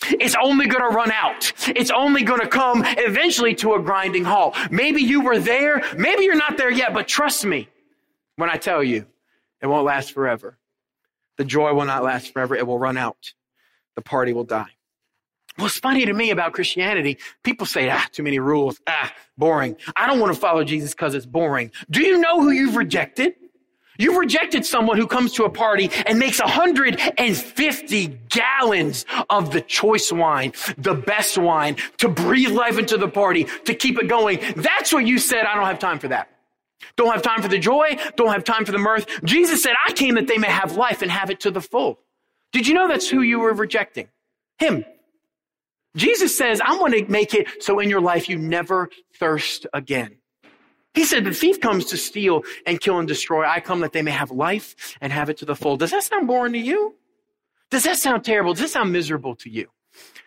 It's 0.05 0.35
only 0.41 0.67
going 0.67 0.89
to 0.89 0.95
run 0.95 1.11
out. 1.11 1.53
It's 1.69 1.91
only 1.91 2.23
going 2.23 2.41
to 2.41 2.47
come 2.47 2.83
eventually 2.85 3.55
to 3.55 3.75
a 3.75 3.81
grinding 3.81 4.25
halt. 4.25 4.55
Maybe 4.69 5.01
you 5.01 5.21
were 5.21 5.39
there. 5.39 5.81
Maybe 5.95 6.23
you're 6.23 6.35
not 6.35 6.57
there 6.57 6.71
yet, 6.71 6.93
but 6.93 7.07
trust 7.07 7.45
me 7.45 7.69
when 8.35 8.49
I 8.49 8.57
tell 8.57 8.83
you, 8.83 9.05
it 9.61 9.67
won't 9.67 9.85
last 9.85 10.11
forever. 10.11 10.57
The 11.37 11.45
joy 11.45 11.73
will 11.73 11.85
not 11.85 12.03
last 12.03 12.33
forever. 12.33 12.55
It 12.55 12.67
will 12.67 12.79
run 12.79 12.97
out. 12.97 13.33
The 13.95 14.01
party 14.01 14.33
will 14.33 14.43
die. 14.43 14.71
What's 15.57 15.77
funny 15.77 16.05
to 16.05 16.13
me 16.13 16.31
about 16.31 16.53
Christianity, 16.53 17.19
people 17.43 17.65
say, 17.65 17.89
ah, 17.89 18.05
too 18.11 18.23
many 18.23 18.39
rules. 18.39 18.81
Ah, 18.87 19.13
boring. 19.37 19.75
I 19.95 20.07
don't 20.07 20.19
want 20.19 20.33
to 20.33 20.39
follow 20.39 20.63
Jesus 20.63 20.91
because 20.91 21.13
it's 21.13 21.25
boring. 21.25 21.71
Do 21.91 22.01
you 22.01 22.17
know 22.19 22.41
who 22.41 22.51
you've 22.51 22.75
rejected? 22.75 23.35
You've 23.99 24.17
rejected 24.17 24.65
someone 24.65 24.97
who 24.97 25.05
comes 25.05 25.33
to 25.33 25.43
a 25.43 25.49
party 25.51 25.91
and 26.07 26.17
makes 26.17 26.39
150 26.39 28.07
gallons 28.29 29.05
of 29.29 29.51
the 29.51 29.61
choice 29.61 30.11
wine, 30.11 30.53
the 30.79 30.95
best 30.95 31.37
wine, 31.37 31.77
to 31.97 32.09
breathe 32.09 32.49
life 32.49 32.79
into 32.79 32.97
the 32.97 33.07
party, 33.07 33.45
to 33.65 33.75
keep 33.75 33.99
it 33.99 34.07
going. 34.07 34.39
That's 34.55 34.91
what 34.91 35.05
you 35.05 35.19
said, 35.19 35.45
I 35.45 35.53
don't 35.55 35.65
have 35.65 35.77
time 35.77 35.99
for 35.99 36.07
that. 36.07 36.29
Don't 36.95 37.11
have 37.11 37.21
time 37.21 37.41
for 37.41 37.47
the 37.47 37.59
joy. 37.59 37.97
Don't 38.15 38.31
have 38.31 38.43
time 38.43 38.65
for 38.65 38.71
the 38.71 38.77
mirth. 38.77 39.07
Jesus 39.23 39.63
said, 39.63 39.73
I 39.87 39.93
came 39.93 40.15
that 40.15 40.27
they 40.27 40.37
may 40.37 40.49
have 40.49 40.75
life 40.75 41.01
and 41.01 41.11
have 41.11 41.29
it 41.29 41.39
to 41.41 41.51
the 41.51 41.61
full. 41.61 41.99
Did 42.51 42.67
you 42.67 42.73
know 42.73 42.87
that's 42.87 43.07
who 43.07 43.21
you 43.21 43.39
were 43.39 43.53
rejecting? 43.53 44.09
Him. 44.59 44.85
Jesus 45.95 46.37
says, 46.37 46.61
I 46.61 46.77
want 46.77 46.93
to 46.93 47.05
make 47.05 47.33
it 47.33 47.63
so 47.63 47.79
in 47.79 47.89
your 47.89 48.01
life 48.01 48.27
you 48.29 48.37
never 48.37 48.89
thirst 49.19 49.67
again. 49.73 50.17
He 50.93 51.05
said, 51.05 51.23
the 51.23 51.31
thief 51.31 51.59
comes 51.59 51.85
to 51.85 51.97
steal 51.97 52.43
and 52.67 52.79
kill 52.79 52.99
and 52.99 53.07
destroy. 53.07 53.45
I 53.45 53.59
come 53.59 53.79
that 53.79 53.93
they 53.93 54.03
may 54.03 54.11
have 54.11 54.31
life 54.31 54.95
and 55.01 55.11
have 55.11 55.29
it 55.29 55.37
to 55.37 55.45
the 55.45 55.55
full. 55.55 55.77
Does 55.77 55.91
that 55.91 56.03
sound 56.03 56.27
boring 56.27 56.53
to 56.53 56.59
you? 56.59 56.95
Does 57.71 57.83
that 57.83 57.97
sound 57.97 58.23
terrible? 58.23 58.53
Does 58.53 58.61
that 58.61 58.69
sound 58.69 58.91
miserable 58.91 59.35
to 59.37 59.49
you? 59.49 59.69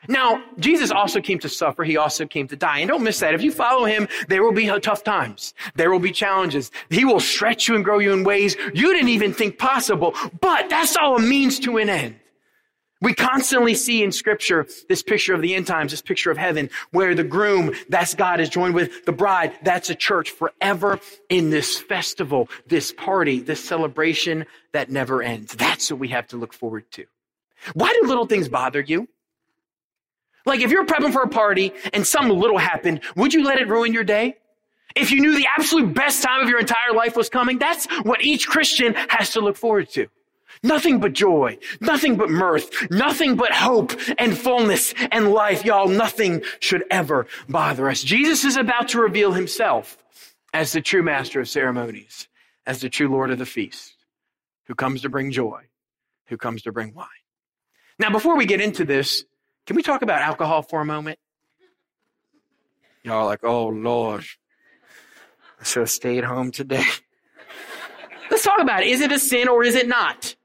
Now, 0.08 0.42
Jesus 0.58 0.90
also 0.90 1.20
came 1.20 1.38
to 1.40 1.48
suffer. 1.48 1.82
He 1.84 1.96
also 1.96 2.26
came 2.26 2.46
to 2.48 2.56
die. 2.56 2.78
And 2.80 2.88
don't 2.88 3.02
miss 3.02 3.20
that. 3.20 3.34
If 3.34 3.42
you 3.42 3.50
follow 3.50 3.84
him, 3.84 4.08
there 4.28 4.42
will 4.42 4.52
be 4.52 4.66
tough 4.80 5.02
times. 5.02 5.54
There 5.74 5.90
will 5.90 6.00
be 6.00 6.12
challenges. 6.12 6.70
He 6.90 7.04
will 7.04 7.20
stretch 7.20 7.68
you 7.68 7.74
and 7.74 7.84
grow 7.84 7.98
you 7.98 8.12
in 8.12 8.24
ways 8.24 8.56
you 8.74 8.92
didn't 8.92 9.08
even 9.08 9.32
think 9.32 9.58
possible. 9.58 10.14
But 10.40 10.70
that's 10.70 10.96
all 10.96 11.16
a 11.16 11.20
means 11.20 11.58
to 11.60 11.78
an 11.78 11.88
end. 11.88 12.16
We 13.06 13.14
constantly 13.14 13.76
see 13.76 14.02
in 14.02 14.10
scripture 14.10 14.66
this 14.88 15.00
picture 15.00 15.32
of 15.32 15.40
the 15.40 15.54
end 15.54 15.68
times, 15.68 15.92
this 15.92 16.02
picture 16.02 16.32
of 16.32 16.36
heaven, 16.36 16.70
where 16.90 17.14
the 17.14 17.22
groom, 17.22 17.72
that's 17.88 18.16
God, 18.16 18.40
is 18.40 18.48
joined 18.48 18.74
with 18.74 19.04
the 19.04 19.12
bride, 19.12 19.56
that's 19.62 19.88
a 19.90 19.94
church 19.94 20.30
forever 20.32 20.98
in 21.28 21.50
this 21.50 21.78
festival, 21.78 22.48
this 22.66 22.90
party, 22.90 23.38
this 23.38 23.62
celebration 23.62 24.44
that 24.72 24.90
never 24.90 25.22
ends. 25.22 25.54
That's 25.54 25.88
what 25.88 26.00
we 26.00 26.08
have 26.08 26.26
to 26.26 26.36
look 26.36 26.52
forward 26.52 26.90
to. 26.94 27.04
Why 27.74 27.96
do 28.00 28.08
little 28.08 28.26
things 28.26 28.48
bother 28.48 28.80
you? 28.80 29.06
Like 30.44 30.58
if 30.58 30.72
you're 30.72 30.84
prepping 30.84 31.12
for 31.12 31.22
a 31.22 31.28
party 31.28 31.72
and 31.92 32.04
some 32.04 32.28
little 32.28 32.58
happened, 32.58 33.02
would 33.14 33.32
you 33.32 33.44
let 33.44 33.60
it 33.60 33.68
ruin 33.68 33.92
your 33.92 34.02
day? 34.02 34.38
If 34.96 35.12
you 35.12 35.20
knew 35.20 35.38
the 35.38 35.46
absolute 35.56 35.94
best 35.94 36.24
time 36.24 36.42
of 36.42 36.48
your 36.48 36.58
entire 36.58 36.92
life 36.92 37.14
was 37.14 37.28
coming, 37.28 37.58
that's 37.60 37.86
what 38.02 38.24
each 38.24 38.48
Christian 38.48 38.94
has 38.94 39.30
to 39.34 39.40
look 39.40 39.56
forward 39.56 39.90
to. 39.90 40.08
Nothing 40.62 41.00
but 41.00 41.12
joy, 41.12 41.58
nothing 41.80 42.16
but 42.16 42.30
mirth, 42.30 42.90
nothing 42.90 43.36
but 43.36 43.52
hope 43.52 43.92
and 44.18 44.36
fullness 44.36 44.94
and 45.10 45.32
life. 45.32 45.64
Y'all, 45.64 45.88
nothing 45.88 46.42
should 46.60 46.84
ever 46.90 47.26
bother 47.48 47.88
us. 47.88 48.02
Jesus 48.02 48.44
is 48.44 48.56
about 48.56 48.88
to 48.88 49.00
reveal 49.00 49.32
himself 49.32 49.98
as 50.52 50.72
the 50.72 50.80
true 50.80 51.02
master 51.02 51.40
of 51.40 51.48
ceremonies, 51.48 52.28
as 52.66 52.80
the 52.80 52.88
true 52.88 53.08
Lord 53.08 53.30
of 53.30 53.38
the 53.38 53.46
feast, 53.46 53.96
who 54.64 54.74
comes 54.74 55.02
to 55.02 55.08
bring 55.08 55.30
joy, 55.30 55.64
who 56.26 56.36
comes 56.36 56.62
to 56.62 56.72
bring 56.72 56.94
wine. 56.94 57.08
Now, 57.98 58.10
before 58.10 58.36
we 58.36 58.46
get 58.46 58.60
into 58.60 58.84
this, 58.84 59.24
can 59.66 59.76
we 59.76 59.82
talk 59.82 60.02
about 60.02 60.22
alcohol 60.22 60.62
for 60.62 60.80
a 60.80 60.84
moment? 60.84 61.18
Y'all 63.02 63.18
are 63.18 63.24
like, 63.24 63.44
oh 63.44 63.68
Lord, 63.68 64.24
I 65.60 65.64
should 65.64 65.80
have 65.80 65.90
stayed 65.90 66.24
home 66.24 66.50
today. 66.50 66.84
Let's 68.30 68.44
talk 68.44 68.60
about 68.60 68.82
it. 68.82 68.88
Is 68.88 69.00
it 69.00 69.12
a 69.12 69.18
sin 69.18 69.48
or 69.48 69.64
is 69.64 69.74
it 69.74 69.88
not? 69.88 70.35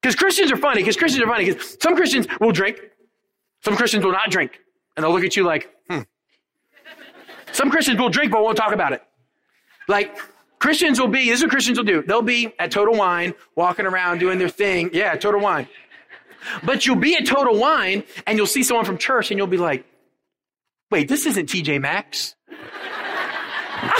Because 0.00 0.16
Christians 0.16 0.50
are 0.50 0.56
funny, 0.56 0.80
because 0.80 0.96
Christians 0.96 1.22
are 1.22 1.28
funny, 1.28 1.44
because 1.44 1.76
some 1.80 1.94
Christians 1.94 2.26
will 2.40 2.52
drink, 2.52 2.80
some 3.62 3.76
Christians 3.76 4.04
will 4.04 4.12
not 4.12 4.30
drink. 4.30 4.58
And 4.96 5.04
they'll 5.04 5.12
look 5.12 5.24
at 5.24 5.36
you 5.36 5.44
like, 5.44 5.70
hmm. 5.88 6.00
Some 7.52 7.70
Christians 7.70 7.98
will 7.98 8.08
drink 8.08 8.32
but 8.32 8.42
won't 8.42 8.56
talk 8.56 8.72
about 8.72 8.92
it. 8.92 9.02
Like, 9.88 10.16
Christians 10.58 11.00
will 11.00 11.08
be, 11.08 11.28
this 11.30 11.38
is 11.38 11.44
what 11.44 11.50
Christians 11.50 11.78
will 11.78 11.84
do. 11.84 12.02
They'll 12.02 12.22
be 12.22 12.52
at 12.58 12.70
Total 12.70 12.94
Wine, 12.94 13.34
walking 13.56 13.86
around 13.86 14.18
doing 14.18 14.38
their 14.38 14.48
thing. 14.48 14.90
Yeah, 14.92 15.14
Total 15.16 15.40
Wine. 15.40 15.68
But 16.62 16.86
you'll 16.86 16.96
be 16.96 17.16
at 17.16 17.26
Total 17.26 17.58
Wine 17.58 18.04
and 18.26 18.38
you'll 18.38 18.46
see 18.46 18.62
someone 18.62 18.84
from 18.84 18.98
church 18.98 19.30
and 19.30 19.38
you'll 19.38 19.46
be 19.46 19.56
like, 19.56 19.84
wait, 20.90 21.08
this 21.08 21.26
isn't 21.26 21.48
TJ 21.48 21.80
Maxx. 21.80 22.34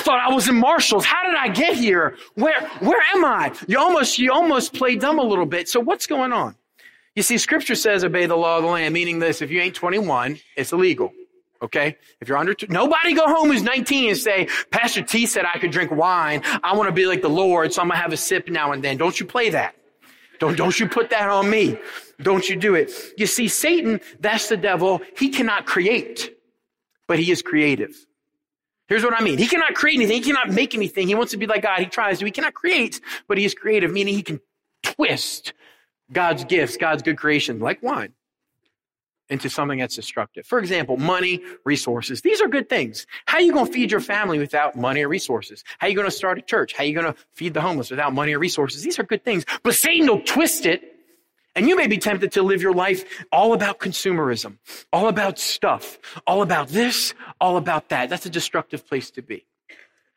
I 0.00 0.02
thought 0.02 0.18
I 0.18 0.32
was 0.32 0.48
in 0.48 0.56
Marshalls. 0.56 1.04
How 1.04 1.26
did 1.26 1.34
I 1.34 1.48
get 1.48 1.76
here? 1.76 2.16
Where, 2.34 2.66
where 2.78 3.02
am 3.14 3.22
I? 3.22 3.52
You 3.68 3.78
almost, 3.78 4.18
you 4.18 4.32
almost 4.32 4.72
play 4.72 4.96
dumb 4.96 5.18
a 5.18 5.22
little 5.22 5.44
bit. 5.44 5.68
So 5.68 5.78
what's 5.78 6.06
going 6.06 6.32
on? 6.32 6.56
You 7.14 7.22
see, 7.22 7.36
scripture 7.36 7.74
says 7.74 8.02
obey 8.02 8.24
the 8.24 8.34
law 8.34 8.56
of 8.56 8.62
the 8.62 8.70
land, 8.70 8.94
meaning 8.94 9.18
this, 9.18 9.42
if 9.42 9.50
you 9.50 9.60
ain't 9.60 9.74
21, 9.74 10.38
it's 10.56 10.72
illegal. 10.72 11.12
Okay? 11.60 11.98
If 12.18 12.28
you're 12.28 12.38
under, 12.38 12.56
nobody 12.70 13.12
go 13.12 13.26
home 13.26 13.48
who's 13.48 13.62
19 13.62 14.08
and 14.08 14.18
say, 14.18 14.48
Pastor 14.70 15.02
T 15.02 15.26
said 15.26 15.44
I 15.44 15.58
could 15.58 15.70
drink 15.70 15.90
wine. 15.90 16.40
I 16.62 16.74
want 16.74 16.88
to 16.88 16.94
be 16.94 17.04
like 17.04 17.20
the 17.20 17.28
Lord, 17.28 17.74
so 17.74 17.82
I'm 17.82 17.88
going 17.88 17.98
to 17.98 18.02
have 18.02 18.14
a 18.14 18.16
sip 18.16 18.48
now 18.48 18.72
and 18.72 18.82
then. 18.82 18.96
Don't 18.96 19.20
you 19.20 19.26
play 19.26 19.50
that. 19.50 19.74
Don't, 20.38 20.56
don't 20.56 20.80
you 20.80 20.88
put 20.88 21.10
that 21.10 21.28
on 21.28 21.50
me. 21.50 21.76
Don't 22.22 22.48
you 22.48 22.56
do 22.56 22.74
it. 22.74 22.90
You 23.18 23.26
see, 23.26 23.48
Satan, 23.48 24.00
that's 24.18 24.48
the 24.48 24.56
devil. 24.56 25.02
He 25.18 25.28
cannot 25.28 25.66
create, 25.66 26.34
but 27.06 27.18
he 27.18 27.30
is 27.30 27.42
creative. 27.42 28.06
Here's 28.90 29.04
what 29.04 29.14
I 29.18 29.22
mean. 29.22 29.38
He 29.38 29.46
cannot 29.46 29.74
create 29.74 29.94
anything. 29.94 30.16
He 30.16 30.32
cannot 30.32 30.50
make 30.50 30.74
anything. 30.74 31.06
He 31.06 31.14
wants 31.14 31.30
to 31.30 31.38
be 31.38 31.46
like 31.46 31.62
God. 31.62 31.78
He 31.78 31.86
tries 31.86 32.18
to. 32.18 32.24
He 32.24 32.32
cannot 32.32 32.54
create, 32.54 33.00
but 33.28 33.38
he 33.38 33.44
is 33.44 33.54
creative, 33.54 33.92
meaning 33.92 34.14
he 34.14 34.22
can 34.22 34.40
twist 34.82 35.52
God's 36.12 36.42
gifts, 36.44 36.76
God's 36.76 37.04
good 37.04 37.16
creation, 37.16 37.60
like 37.60 37.80
wine, 37.84 38.14
into 39.28 39.48
something 39.48 39.78
that's 39.78 39.94
destructive. 39.94 40.44
For 40.44 40.58
example, 40.58 40.96
money, 40.96 41.40
resources. 41.64 42.22
These 42.22 42.40
are 42.40 42.48
good 42.48 42.68
things. 42.68 43.06
How 43.26 43.38
are 43.38 43.42
you 43.42 43.52
going 43.52 43.66
to 43.66 43.72
feed 43.72 43.92
your 43.92 44.00
family 44.00 44.40
without 44.40 44.74
money 44.74 45.02
or 45.02 45.08
resources? 45.08 45.62
How 45.78 45.86
are 45.86 45.90
you 45.90 45.94
going 45.94 46.08
to 46.08 46.10
start 46.10 46.38
a 46.38 46.42
church? 46.42 46.72
How 46.72 46.82
are 46.82 46.86
you 46.86 46.94
going 46.94 47.14
to 47.14 47.14
feed 47.32 47.54
the 47.54 47.60
homeless 47.60 47.92
without 47.92 48.12
money 48.12 48.34
or 48.34 48.40
resources? 48.40 48.82
These 48.82 48.98
are 48.98 49.04
good 49.04 49.24
things. 49.24 49.46
But 49.62 49.76
Satan 49.76 50.08
will 50.08 50.22
twist 50.22 50.66
it 50.66 50.82
and 51.60 51.68
you 51.68 51.76
may 51.76 51.86
be 51.86 51.98
tempted 51.98 52.32
to 52.32 52.42
live 52.42 52.62
your 52.62 52.72
life 52.72 53.04
all 53.30 53.52
about 53.52 53.80
consumerism, 53.80 54.56
all 54.94 55.08
about 55.08 55.38
stuff, 55.38 55.98
all 56.26 56.40
about 56.40 56.68
this, 56.68 57.12
all 57.38 57.58
about 57.58 57.90
that. 57.90 58.08
That's 58.08 58.24
a 58.24 58.30
destructive 58.30 58.86
place 58.88 59.10
to 59.10 59.20
be. 59.20 59.44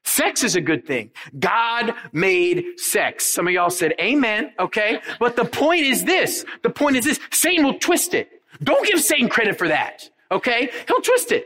Sex 0.05 0.45
is 0.45 0.55
a 0.55 0.61
good 0.61 0.87
thing. 0.87 1.11
God 1.37 1.95
made 2.13 2.79
sex. 2.79 3.25
Some 3.25 3.47
of 3.47 3.53
y'all 3.53 3.69
said 3.69 3.93
amen, 3.99 4.53
okay? 4.57 5.01
But 5.19 5.35
the 5.35 5.43
point 5.43 5.81
is 5.81 6.05
this. 6.05 6.45
The 6.61 6.69
point 6.69 6.95
is 6.95 7.03
this. 7.03 7.19
Satan 7.29 7.65
will 7.65 7.77
twist 7.77 8.13
it. 8.13 8.29
Don't 8.63 8.87
give 8.87 9.01
Satan 9.01 9.27
credit 9.27 9.57
for 9.57 9.67
that, 9.67 10.09
okay? 10.31 10.69
He'll 10.87 11.01
twist 11.01 11.33
it. 11.33 11.45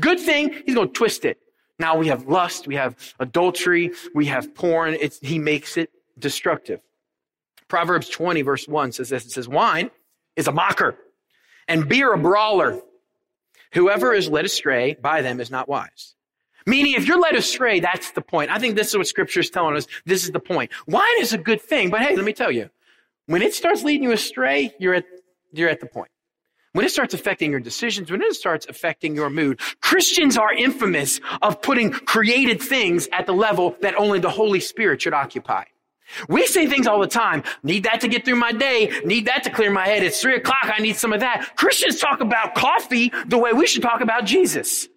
Good 0.00 0.20
thing, 0.20 0.54
he's 0.64 0.74
to 0.74 0.86
twist 0.86 1.26
it. 1.26 1.38
Now 1.78 1.98
we 1.98 2.06
have 2.06 2.28
lust, 2.28 2.66
we 2.66 2.76
have 2.76 2.96
adultery, 3.20 3.92
we 4.14 4.24
have 4.24 4.54
porn. 4.54 4.96
It's, 4.98 5.18
he 5.20 5.38
makes 5.38 5.76
it 5.76 5.90
destructive. 6.18 6.80
Proverbs 7.68 8.08
20 8.08 8.42
verse 8.42 8.66
1 8.66 8.92
says 8.92 9.08
this. 9.10 9.26
It 9.26 9.30
says, 9.30 9.48
wine 9.48 9.90
is 10.36 10.48
a 10.48 10.52
mocker 10.52 10.96
and 11.66 11.88
beer 11.88 12.12
a 12.12 12.18
brawler. 12.18 12.80
Whoever 13.74 14.14
is 14.14 14.28
led 14.28 14.46
astray 14.46 14.94
by 14.94 15.22
them 15.22 15.40
is 15.40 15.50
not 15.50 15.68
wise. 15.68 16.14
Meaning, 16.66 16.94
if 16.94 17.06
you're 17.06 17.20
led 17.20 17.34
astray, 17.34 17.80
that's 17.80 18.10
the 18.10 18.20
point. 18.20 18.50
I 18.50 18.58
think 18.58 18.76
this 18.76 18.88
is 18.88 18.96
what 18.96 19.06
scripture 19.06 19.40
is 19.40 19.48
telling 19.48 19.76
us. 19.76 19.86
This 20.04 20.24
is 20.24 20.32
the 20.32 20.40
point. 20.40 20.70
Wine 20.86 21.20
is 21.20 21.32
a 21.32 21.38
good 21.38 21.62
thing, 21.62 21.88
but 21.88 22.00
hey, 22.00 22.14
let 22.14 22.24
me 22.26 22.34
tell 22.34 22.50
you, 22.50 22.68
when 23.26 23.40
it 23.40 23.54
starts 23.54 23.84
leading 23.84 24.02
you 24.02 24.12
astray, 24.12 24.74
you're 24.78 24.94
at, 24.94 25.06
you're 25.52 25.70
at 25.70 25.80
the 25.80 25.86
point. 25.86 26.10
When 26.72 26.84
it 26.84 26.90
starts 26.90 27.14
affecting 27.14 27.50
your 27.50 27.60
decisions, 27.60 28.10
when 28.10 28.20
it 28.20 28.34
starts 28.34 28.66
affecting 28.68 29.14
your 29.14 29.30
mood, 29.30 29.60
Christians 29.80 30.36
are 30.36 30.52
infamous 30.52 31.20
of 31.40 31.62
putting 31.62 31.90
created 31.90 32.60
things 32.60 33.08
at 33.12 33.26
the 33.26 33.32
level 33.32 33.76
that 33.80 33.94
only 33.94 34.20
the 34.20 34.30
Holy 34.30 34.60
Spirit 34.60 35.00
should 35.00 35.14
occupy. 35.14 35.64
We 36.28 36.46
say 36.46 36.66
things 36.66 36.86
all 36.86 37.00
the 37.00 37.06
time. 37.06 37.42
Need 37.62 37.84
that 37.84 38.00
to 38.00 38.08
get 38.08 38.24
through 38.24 38.36
my 38.36 38.52
day. 38.52 39.00
Need 39.04 39.26
that 39.26 39.44
to 39.44 39.50
clear 39.50 39.70
my 39.70 39.86
head. 39.86 40.02
It's 40.02 40.20
three 40.20 40.36
o'clock. 40.36 40.64
I 40.64 40.80
need 40.80 40.96
some 40.96 41.12
of 41.12 41.20
that. 41.20 41.56
Christians 41.56 41.98
talk 41.98 42.20
about 42.20 42.54
coffee 42.54 43.12
the 43.26 43.38
way 43.38 43.52
we 43.52 43.66
should 43.66 43.82
talk 43.82 44.00
about 44.00 44.24
Jesus. 44.24 44.88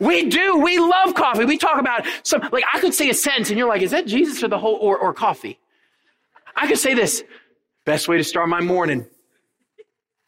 We 0.00 0.28
do. 0.28 0.58
We 0.58 0.78
love 0.78 1.14
coffee. 1.14 1.44
We 1.44 1.56
talk 1.56 1.80
about 1.80 2.06
some, 2.22 2.42
like 2.52 2.64
I 2.72 2.80
could 2.80 2.94
say 2.94 3.08
a 3.08 3.14
sentence 3.14 3.48
and 3.48 3.58
you're 3.58 3.68
like, 3.68 3.82
is 3.82 3.92
that 3.92 4.06
Jesus 4.06 4.42
or 4.42 4.48
the 4.48 4.58
whole, 4.58 4.76
or, 4.76 4.98
or 4.98 5.14
coffee? 5.14 5.58
I 6.54 6.66
could 6.66 6.78
say 6.78 6.94
this. 6.94 7.24
Best 7.84 8.06
way 8.06 8.18
to 8.18 8.24
start 8.24 8.48
my 8.48 8.60
morning. 8.60 9.06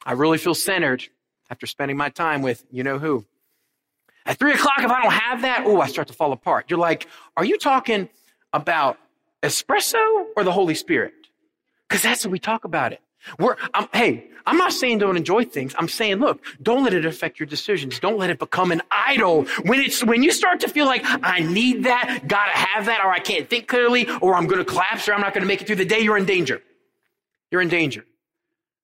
I 0.07 0.13
really 0.13 0.39
feel 0.39 0.55
centered 0.55 1.07
after 1.51 1.67
spending 1.67 1.97
my 1.97 2.09
time 2.09 2.41
with 2.41 2.65
you 2.71 2.83
know 2.83 2.99
who. 2.99 3.27
At 4.25 4.39
three 4.39 4.53
o'clock, 4.53 4.79
if 4.79 4.91
I 4.91 5.03
don't 5.03 5.13
have 5.13 5.43
that, 5.43 5.65
oh, 5.67 5.81
I 5.81 5.89
start 5.89 6.09
to 6.09 6.15
fall 6.15 6.33
apart. 6.33 6.67
You're 6.69 6.79
like, 6.79 7.07
are 7.37 7.45
you 7.45 7.59
talking 7.59 8.09
about 8.53 8.99
espresso 9.43 10.27
or 10.37 10.45
the 10.45 10.53
Holy 10.53 10.75
Spirit? 10.75 11.15
Because 11.89 12.03
that's 12.03 12.25
what 12.25 12.33
we 12.33 12.39
talk 12.39 12.65
about 12.65 12.93
it. 12.93 13.01
We're, 13.39 13.57
I'm, 13.75 13.89
hey, 13.93 14.29
I'm 14.47 14.57
not 14.57 14.73
saying 14.73 14.99
don't 14.99 15.17
enjoy 15.17 15.45
things. 15.45 15.75
I'm 15.77 15.89
saying, 15.89 16.17
look, 16.17 16.43
don't 16.63 16.85
let 16.85 16.95
it 16.95 17.05
affect 17.05 17.39
your 17.39 17.47
decisions. 17.47 17.99
Don't 17.99 18.19
let 18.19 18.31
it 18.31 18.39
become 18.39 18.73
an 18.73 18.83
idol. 18.91 19.45
When 19.65 19.81
it's, 19.81 20.03
when 20.05 20.23
you 20.23 20.33
start 20.33 20.61
to 20.61 20.69
feel 20.69 20.87
like 20.87 21.03
I 21.05 21.41
need 21.41 21.85
that, 21.85 22.23
gotta 22.27 22.53
have 22.53 22.87
that, 22.87 23.05
or 23.05 23.11
I 23.11 23.19
can't 23.19 23.49
think 23.51 23.69
clearly, 23.69 24.09
or 24.21 24.35
I'm 24.35 24.47
gonna 24.47 24.65
collapse, 24.65 25.09
or 25.09 25.15
I'm 25.15 25.21
not 25.21 25.35
gonna 25.35 25.47
make 25.47 25.61
it 25.61 25.67
through 25.67 25.77
the 25.77 25.85
day, 25.85 26.01
you're 26.01 26.17
in 26.17 26.25
danger. 26.25 26.63
You're 27.51 27.61
in 27.61 27.69
danger. 27.69 28.05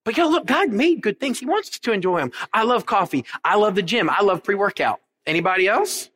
But 0.03 0.15
yo, 0.15 0.27
look, 0.29 0.45
God 0.45 0.69
made 0.69 1.01
good 1.01 1.19
things. 1.19 1.39
He 1.39 1.45
wants 1.45 1.69
us 1.69 1.79
to 1.79 1.91
enjoy 1.91 2.19
them. 2.19 2.31
I 2.53 2.63
love 2.63 2.85
coffee. 2.85 3.25
I 3.43 3.55
love 3.55 3.75
the 3.75 3.81
gym. 3.81 4.09
I 4.09 4.21
love 4.21 4.43
pre-workout. 4.43 5.01
Anybody 5.25 5.67
else? 5.67 6.09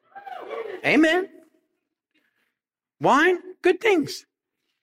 Amen. 0.86 1.28
Wine, 3.02 3.40
good 3.62 3.82
things. 3.82 4.26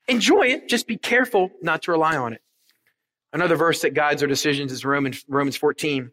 Enjoy 0.09 0.43
it. 0.47 0.69
Just 0.69 0.87
be 0.87 0.97
careful 0.97 1.50
not 1.62 1.83
to 1.83 1.93
rely 1.93 2.17
on 2.17 2.33
it. 2.33 2.43
Another 3.33 3.57
verse 3.57 3.83
that 3.83 3.95
guides 3.95 4.23
our 4.23 4.29
decisions 4.29 4.73
is 4.73 4.85
Romans, 4.85 5.25
Romans 5.29 5.57
14, 5.57 6.11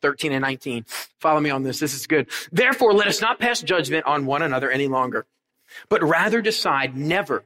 13 0.00 0.32
and 0.32 0.42
19. 0.42 0.84
Follow 1.18 1.40
me 1.40 1.50
on 1.50 1.62
this. 1.64 1.80
This 1.80 1.92
is 1.94 2.06
good. 2.06 2.28
Therefore, 2.52 2.92
let 2.94 3.08
us 3.08 3.20
not 3.20 3.40
pass 3.40 3.60
judgment 3.60 4.06
on 4.06 4.26
one 4.26 4.42
another 4.42 4.70
any 4.70 4.86
longer. 4.88 5.26
but 5.88 6.02
rather 6.02 6.40
decide 6.42 6.96
never 6.96 7.44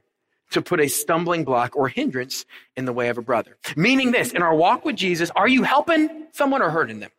to 0.51 0.61
put 0.61 0.79
a 0.79 0.87
stumbling 0.87 1.43
block 1.43 1.75
or 1.75 1.87
hindrance 1.87 2.45
in 2.75 2.85
the 2.85 2.93
way 2.93 3.09
of 3.09 3.17
a 3.17 3.21
brother. 3.21 3.57
Meaning 3.75 4.11
this, 4.11 4.31
in 4.31 4.41
our 4.41 4.55
walk 4.55 4.85
with 4.85 4.95
Jesus, 4.95 5.31
are 5.35 5.47
you 5.47 5.63
helping 5.63 6.27
someone 6.31 6.61
or 6.61 6.69
hurting 6.69 6.99
them? 6.99 7.11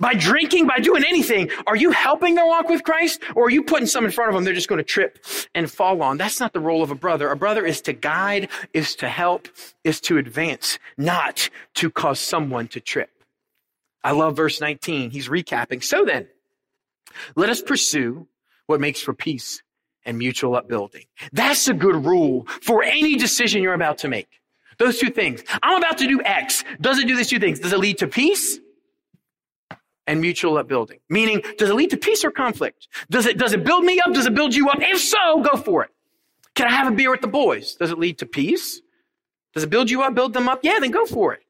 By 0.00 0.14
drinking, 0.14 0.66
by 0.68 0.78
doing 0.78 1.04
anything, 1.04 1.50
are 1.66 1.74
you 1.74 1.90
helping 1.90 2.36
their 2.36 2.46
walk 2.46 2.68
with 2.68 2.84
Christ 2.84 3.20
or 3.34 3.46
are 3.46 3.50
you 3.50 3.64
putting 3.64 3.86
some 3.86 4.04
in 4.04 4.12
front 4.12 4.28
of 4.28 4.34
them 4.34 4.44
they're 4.44 4.54
just 4.54 4.68
going 4.68 4.78
to 4.78 4.84
trip 4.84 5.24
and 5.54 5.70
fall 5.70 6.02
on? 6.02 6.18
That's 6.18 6.38
not 6.38 6.52
the 6.52 6.60
role 6.60 6.82
of 6.84 6.90
a 6.92 6.94
brother. 6.94 7.30
A 7.30 7.36
brother 7.36 7.66
is 7.66 7.80
to 7.82 7.92
guide, 7.92 8.48
is 8.72 8.94
to 8.96 9.08
help, 9.08 9.48
is 9.82 10.00
to 10.02 10.18
advance, 10.18 10.78
not 10.96 11.50
to 11.74 11.90
cause 11.90 12.20
someone 12.20 12.68
to 12.68 12.80
trip. 12.80 13.10
I 14.04 14.12
love 14.12 14.36
verse 14.36 14.60
19. 14.60 15.10
He's 15.10 15.28
recapping. 15.28 15.82
So 15.82 16.04
then, 16.04 16.28
let 17.34 17.50
us 17.50 17.60
pursue 17.60 18.28
what 18.66 18.80
makes 18.80 19.00
for 19.00 19.14
peace 19.14 19.62
and 20.04 20.16
mutual 20.16 20.54
upbuilding. 20.54 21.04
That's 21.32 21.66
a 21.66 21.74
good 21.74 22.06
rule 22.06 22.46
for 22.62 22.84
any 22.84 23.16
decision 23.16 23.62
you're 23.62 23.74
about 23.74 23.98
to 23.98 24.08
make. 24.08 24.28
Those 24.78 24.98
two 24.98 25.10
things. 25.10 25.42
I'm 25.60 25.78
about 25.78 25.98
to 25.98 26.06
do 26.06 26.22
X. 26.24 26.62
Does 26.80 27.00
it 27.00 27.08
do 27.08 27.16
these 27.16 27.28
two 27.28 27.40
things? 27.40 27.58
Does 27.58 27.72
it 27.72 27.78
lead 27.80 27.98
to 27.98 28.06
peace? 28.06 28.60
And 30.08 30.20
mutual 30.20 30.58
upbuilding. 30.58 30.98
Meaning, 31.08 31.42
does 31.58 31.70
it 31.70 31.74
lead 31.74 31.90
to 31.90 31.96
peace 31.96 32.24
or 32.24 32.32
conflict? 32.32 32.88
Does 33.10 33.26
it, 33.26 33.38
does 33.38 33.52
it 33.52 33.62
build 33.62 33.84
me 33.84 34.00
up? 34.00 34.12
Does 34.12 34.26
it 34.26 34.34
build 34.34 34.54
you 34.54 34.68
up? 34.70 34.78
If 34.80 35.00
so, 35.00 35.42
go 35.42 35.56
for 35.56 35.84
it. 35.84 35.90
Can 36.56 36.66
I 36.66 36.72
have 36.72 36.90
a 36.90 36.96
beer 36.96 37.10
with 37.10 37.20
the 37.20 37.28
boys? 37.28 37.74
Does 37.76 37.92
it 37.92 37.98
lead 37.98 38.18
to 38.18 38.26
peace? 38.26 38.80
Does 39.54 39.62
it 39.62 39.70
build 39.70 39.90
you 39.90 40.02
up, 40.02 40.14
build 40.14 40.32
them 40.32 40.48
up? 40.48 40.60
Yeah, 40.62 40.78
then 40.80 40.90
go 40.90 41.06
for 41.06 41.34
it. 41.34 41.40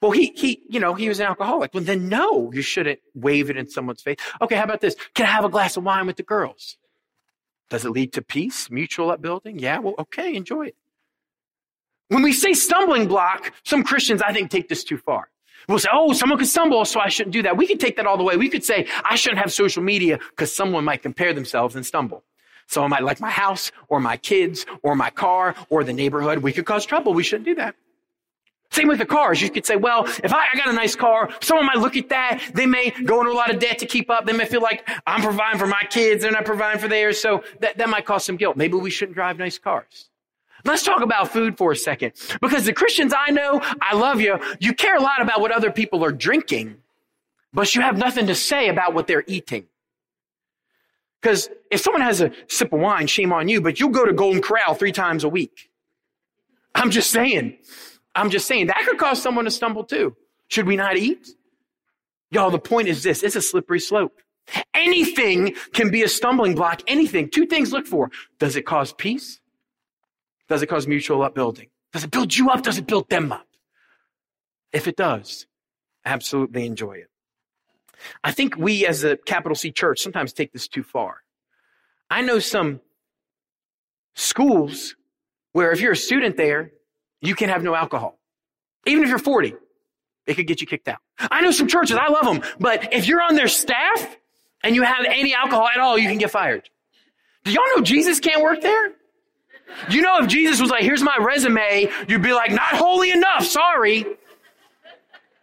Well, 0.00 0.10
he, 0.10 0.32
he, 0.36 0.62
you 0.68 0.80
know, 0.80 0.94
he 0.94 1.08
was 1.08 1.18
an 1.20 1.26
alcoholic. 1.26 1.72
Well, 1.72 1.82
then 1.82 2.08
no, 2.08 2.52
you 2.52 2.62
shouldn't 2.62 3.00
wave 3.14 3.50
it 3.50 3.56
in 3.56 3.68
someone's 3.68 4.02
face. 4.02 4.18
Okay, 4.40 4.56
how 4.56 4.64
about 4.64 4.80
this? 4.80 4.94
Can 5.14 5.26
I 5.26 5.30
have 5.30 5.44
a 5.44 5.48
glass 5.48 5.76
of 5.76 5.84
wine 5.84 6.06
with 6.06 6.16
the 6.16 6.22
girls? 6.22 6.76
Does 7.70 7.84
it 7.84 7.90
lead 7.90 8.12
to 8.14 8.22
peace, 8.22 8.70
mutual 8.70 9.10
upbuilding? 9.10 9.58
Yeah, 9.58 9.78
well, 9.78 9.94
okay, 9.98 10.34
enjoy 10.34 10.66
it. 10.66 10.76
When 12.08 12.22
we 12.22 12.32
say 12.32 12.52
stumbling 12.52 13.08
block, 13.08 13.52
some 13.64 13.82
Christians, 13.82 14.20
I 14.20 14.32
think, 14.32 14.50
take 14.50 14.68
this 14.68 14.84
too 14.84 14.98
far. 14.98 15.30
We'll 15.68 15.78
say, 15.78 15.88
oh, 15.92 16.12
someone 16.12 16.38
could 16.38 16.48
stumble, 16.48 16.84
so 16.84 17.00
I 17.00 17.08
shouldn't 17.08 17.32
do 17.32 17.42
that. 17.42 17.56
We 17.56 17.66
could 17.66 17.80
take 17.80 17.96
that 17.96 18.06
all 18.06 18.16
the 18.16 18.24
way. 18.24 18.36
We 18.36 18.48
could 18.48 18.64
say, 18.64 18.86
I 19.04 19.16
shouldn't 19.16 19.40
have 19.40 19.52
social 19.52 19.82
media 19.82 20.18
because 20.30 20.54
someone 20.54 20.84
might 20.84 21.02
compare 21.02 21.32
themselves 21.32 21.76
and 21.76 21.86
stumble. 21.86 22.24
Someone 22.66 22.90
might 22.90 23.02
like 23.02 23.20
my 23.20 23.30
house 23.30 23.70
or 23.88 24.00
my 24.00 24.16
kids 24.16 24.66
or 24.82 24.94
my 24.94 25.10
car 25.10 25.54
or 25.68 25.84
the 25.84 25.92
neighborhood. 25.92 26.38
We 26.38 26.52
could 26.52 26.64
cause 26.64 26.86
trouble. 26.86 27.14
We 27.14 27.22
shouldn't 27.22 27.44
do 27.44 27.54
that. 27.56 27.74
Same 28.70 28.88
with 28.88 28.98
the 28.98 29.06
cars. 29.06 29.42
You 29.42 29.50
could 29.50 29.66
say, 29.66 29.76
well, 29.76 30.06
if 30.06 30.32
I, 30.32 30.46
I, 30.50 30.56
got 30.56 30.68
a 30.68 30.72
nice 30.72 30.96
car, 30.96 31.28
someone 31.42 31.66
might 31.66 31.76
look 31.76 31.94
at 31.94 32.08
that. 32.08 32.40
They 32.54 32.64
may 32.64 32.88
go 32.90 33.20
into 33.20 33.30
a 33.30 33.34
lot 33.34 33.50
of 33.50 33.60
debt 33.60 33.78
to 33.80 33.86
keep 33.86 34.08
up. 34.08 34.24
They 34.24 34.32
may 34.32 34.46
feel 34.46 34.62
like 34.62 34.88
I'm 35.06 35.20
providing 35.20 35.58
for 35.58 35.66
my 35.66 35.82
kids. 35.90 36.22
They're 36.22 36.32
not 36.32 36.46
providing 36.46 36.80
for 36.80 36.88
theirs. 36.88 37.20
So 37.20 37.44
that, 37.60 37.76
that 37.76 37.90
might 37.90 38.06
cause 38.06 38.24
some 38.24 38.36
guilt. 38.36 38.56
Maybe 38.56 38.78
we 38.78 38.88
shouldn't 38.88 39.14
drive 39.14 39.38
nice 39.38 39.58
cars. 39.58 40.08
Let's 40.64 40.82
talk 40.82 41.02
about 41.02 41.32
food 41.32 41.56
for 41.58 41.72
a 41.72 41.76
second. 41.76 42.12
Because 42.40 42.64
the 42.64 42.72
Christians 42.72 43.12
I 43.16 43.30
know, 43.30 43.60
I 43.80 43.94
love 43.94 44.20
you, 44.20 44.38
you 44.60 44.74
care 44.74 44.96
a 44.96 45.00
lot 45.00 45.20
about 45.20 45.40
what 45.40 45.50
other 45.50 45.70
people 45.70 46.04
are 46.04 46.12
drinking, 46.12 46.76
but 47.52 47.74
you 47.74 47.80
have 47.80 47.98
nothing 47.98 48.26
to 48.28 48.34
say 48.34 48.68
about 48.68 48.94
what 48.94 49.06
they're 49.06 49.24
eating. 49.26 49.66
Because 51.20 51.48
if 51.70 51.80
someone 51.80 52.02
has 52.02 52.20
a 52.20 52.32
sip 52.48 52.72
of 52.72 52.80
wine, 52.80 53.06
shame 53.06 53.32
on 53.32 53.48
you, 53.48 53.60
but 53.60 53.78
you'll 53.78 53.90
go 53.90 54.04
to 54.04 54.12
Golden 54.12 54.42
Corral 54.42 54.74
three 54.74 54.92
times 54.92 55.24
a 55.24 55.28
week. 55.28 55.70
I'm 56.74 56.90
just 56.90 57.10
saying. 57.10 57.58
I'm 58.14 58.30
just 58.30 58.46
saying 58.46 58.66
that 58.66 58.84
could 58.86 58.98
cause 58.98 59.22
someone 59.22 59.44
to 59.44 59.50
stumble 59.50 59.84
too. 59.84 60.16
Should 60.48 60.66
we 60.66 60.76
not 60.76 60.96
eat? 60.96 61.28
Y'all, 62.30 62.50
the 62.50 62.58
point 62.58 62.88
is 62.88 63.02
this. 63.02 63.22
It's 63.22 63.36
a 63.36 63.42
slippery 63.42 63.80
slope. 63.80 64.18
Anything 64.74 65.54
can 65.72 65.90
be 65.90 66.02
a 66.02 66.08
stumbling 66.08 66.54
block. 66.54 66.82
Anything. 66.86 67.30
Two 67.30 67.46
things 67.46 67.72
look 67.72 67.86
for. 67.86 68.10
Does 68.38 68.56
it 68.56 68.62
cause 68.62 68.92
peace? 68.92 69.40
Does 70.52 70.60
it 70.60 70.66
cause 70.66 70.86
mutual 70.86 71.22
upbuilding? 71.22 71.68
Does 71.94 72.04
it 72.04 72.10
build 72.10 72.36
you 72.36 72.50
up? 72.50 72.62
Does 72.62 72.76
it 72.76 72.86
build 72.86 73.08
them 73.08 73.32
up? 73.32 73.46
If 74.70 74.86
it 74.86 74.96
does, 74.96 75.46
absolutely 76.04 76.66
enjoy 76.66 76.98
it. 76.98 77.08
I 78.22 78.32
think 78.32 78.58
we 78.58 78.86
as 78.86 79.02
a 79.02 79.16
capital 79.16 79.56
C 79.56 79.72
church 79.72 80.00
sometimes 80.00 80.34
take 80.34 80.52
this 80.52 80.68
too 80.68 80.82
far. 80.82 81.22
I 82.10 82.20
know 82.20 82.38
some 82.38 82.82
schools 84.14 84.94
where 85.52 85.72
if 85.72 85.80
you're 85.80 85.92
a 85.92 85.96
student 85.96 86.36
there, 86.36 86.72
you 87.22 87.34
can 87.34 87.48
have 87.48 87.62
no 87.62 87.74
alcohol. 87.74 88.18
Even 88.84 89.04
if 89.04 89.08
you're 89.08 89.18
40, 89.18 89.54
it 90.26 90.34
could 90.34 90.46
get 90.46 90.60
you 90.60 90.66
kicked 90.66 90.86
out. 90.86 90.98
I 91.18 91.40
know 91.40 91.50
some 91.50 91.66
churches, 91.66 91.96
I 91.96 92.10
love 92.10 92.26
them, 92.26 92.42
but 92.60 92.92
if 92.92 93.08
you're 93.08 93.22
on 93.22 93.36
their 93.36 93.48
staff 93.48 94.18
and 94.62 94.74
you 94.74 94.82
have 94.82 95.06
any 95.08 95.32
alcohol 95.32 95.66
at 95.74 95.80
all, 95.80 95.96
you 95.96 96.10
can 96.10 96.18
get 96.18 96.30
fired. 96.30 96.68
Do 97.44 97.52
y'all 97.52 97.64
know 97.74 97.82
Jesus 97.82 98.20
can't 98.20 98.42
work 98.42 98.60
there? 98.60 98.92
You 99.90 100.02
know, 100.02 100.18
if 100.18 100.28
Jesus 100.28 100.60
was 100.60 100.70
like, 100.70 100.82
here's 100.82 101.02
my 101.02 101.16
resume, 101.20 101.88
you'd 102.08 102.22
be 102.22 102.32
like, 102.32 102.50
not 102.50 102.74
holy 102.74 103.10
enough, 103.10 103.44
sorry. 103.44 104.04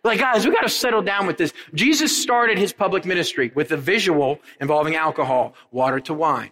Like, 0.03 0.19
guys, 0.19 0.45
we 0.45 0.53
got 0.53 0.61
to 0.61 0.69
settle 0.69 1.01
down 1.01 1.27
with 1.27 1.37
this. 1.37 1.51
Jesus 1.73 2.15
started 2.15 2.57
his 2.57 2.71
public 2.71 3.05
ministry 3.05 3.51
with 3.53 3.71
a 3.71 3.77
visual 3.77 4.39
involving 4.61 4.95
alcohol, 4.95 5.55
water 5.71 5.99
to 6.01 6.13
wine. 6.13 6.51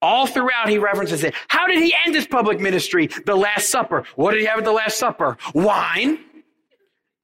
All 0.00 0.26
throughout, 0.26 0.68
he 0.68 0.78
references 0.78 1.24
it. 1.24 1.34
How 1.48 1.66
did 1.66 1.82
he 1.82 1.92
end 2.06 2.14
his 2.14 2.26
public 2.26 2.60
ministry? 2.60 3.08
The 3.26 3.34
Last 3.34 3.68
Supper. 3.68 4.04
What 4.14 4.30
did 4.30 4.40
he 4.40 4.46
have 4.46 4.58
at 4.58 4.64
the 4.64 4.72
Last 4.72 4.98
Supper? 4.98 5.36
Wine. 5.54 6.20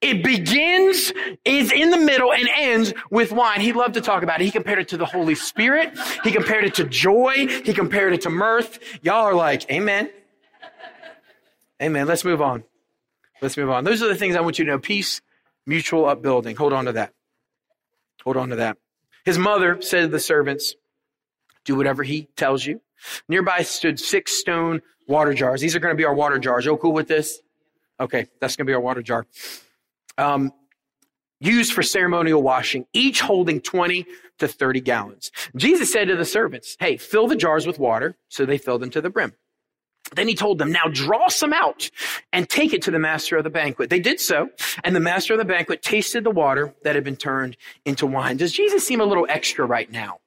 It 0.05 0.23
begins, 0.23 1.15
is 1.47 1.73
in 1.73 1.89
the 1.89 1.97
middle, 1.97 2.31
and 2.31 2.47
ends 2.55 2.93
with 3.11 3.33
wine. 3.33 3.63
He 3.63 3.73
loved 3.73 3.95
to 3.95 4.03
talk 4.03 4.23
about 4.23 4.39
it. 4.39 4.45
He 4.45 4.51
compared 4.51 4.79
it 4.79 4.89
to 4.89 4.99
the 4.99 5.07
Holy 5.07 5.35
Spirit. 5.35 5.99
He 6.23 6.31
compared 6.31 6.65
it 6.67 6.75
to 6.75 6.85
joy. 6.85 7.47
He 7.65 7.73
compared 7.73 8.13
it 8.13 8.21
to 8.21 8.31
mirth. 8.31 8.79
Y'all 9.01 9.25
are 9.25 9.35
like, 9.35 9.71
Amen. 9.73 10.11
Amen. 11.83 12.07
Let's 12.07 12.23
move 12.23 12.43
on. 12.43 12.65
Let's 13.41 13.57
move 13.57 13.71
on. 13.71 13.85
Those 13.85 14.03
are 14.03 14.09
the 14.09 14.15
things 14.15 14.37
I 14.37 14.43
want 14.43 14.59
you 14.59 14.67
to 14.67 14.73
know. 14.73 14.79
Peace, 14.79 15.23
mutual 15.65 16.05
upbuilding. 16.05 16.57
Hold 16.57 16.75
on 16.75 16.85
to 16.85 16.93
that. 16.93 17.15
Hold 18.25 18.37
on 18.37 18.51
to 18.51 18.57
that. 18.57 18.77
His 19.25 19.39
mother 19.39 19.81
said 19.81 20.03
to 20.03 20.09
the 20.09 20.21
servants, 20.21 20.75
Do 21.65 21.77
whatever 21.77 22.03
he 22.03 22.29
tells 22.37 22.67
you. 22.67 22.83
Nearby 23.27 23.63
stood 23.63 23.99
six 23.99 24.39
stone 24.39 24.83
water 25.09 25.33
jars. 25.33 25.63
These 25.63 25.75
are 25.75 25.81
going 25.81 25.95
to 25.95 25.99
be 25.99 26.05
our 26.05 26.15
water 26.15 26.39
jars. 26.39 26.67
You 26.67 26.77
cool 26.77 26.93
with 26.93 27.09
this? 27.09 27.41
Okay, 27.99 28.27
that's 28.39 28.55
going 28.55 28.67
to 28.67 28.71
be 28.71 28.75
our 28.75 28.81
water 28.81 29.01
jar 29.01 29.27
um, 30.19 30.53
used 31.41 31.73
for 31.73 31.83
ceremonial 31.83 32.43
washing, 32.43 32.87
each 32.93 33.21
holding 33.21 33.61
20 33.61 34.07
to 34.39 34.49
30 34.49 34.81
gallons. 34.81 35.31
Jesus 35.57 35.93
said 35.93 36.09
to 36.09 36.17
the 36.17 36.25
servants, 36.25 36.77
Hey, 36.81 36.97
fill 36.97 37.29
the 37.29 37.37
jars 37.37 37.67
with 37.67 37.79
water. 37.79 38.17
So 38.29 38.47
they 38.47 38.59
filled 38.59 38.83
them 38.83 38.91
to 38.91 39.01
the 39.01 39.11
brim. 39.11 39.35
Then 40.15 40.29
he 40.29 40.35
told 40.35 40.59
them, 40.59 40.71
now 40.71 40.85
draw 40.93 41.29
some 41.29 41.53
out 41.53 41.91
and 42.33 42.49
take 42.49 42.73
it 42.73 42.83
to 42.83 42.91
the 42.91 42.99
master 42.99 43.37
of 43.37 43.45
the 43.45 43.51
banquet. 43.51 43.91
They 43.91 44.01
did 44.01 44.21
so, 44.21 44.51
and 44.85 44.95
the 44.95 45.01
master 45.01 45.33
of 45.33 45.39
the 45.39 45.45
banquet 45.45 45.83
tasted 45.83 46.25
the 46.25 46.31
water 46.31 46.75
that 46.85 46.95
had 46.95 47.05
been 47.05 47.17
turned 47.17 47.57
into 47.85 48.07
wine. 48.07 48.37
Does 48.37 48.53
Jesus 48.53 48.87
seem 48.87 49.01
a 49.01 49.05
little 49.05 49.27
extra 49.29 49.65
right 49.65 49.91
now? 49.91 50.19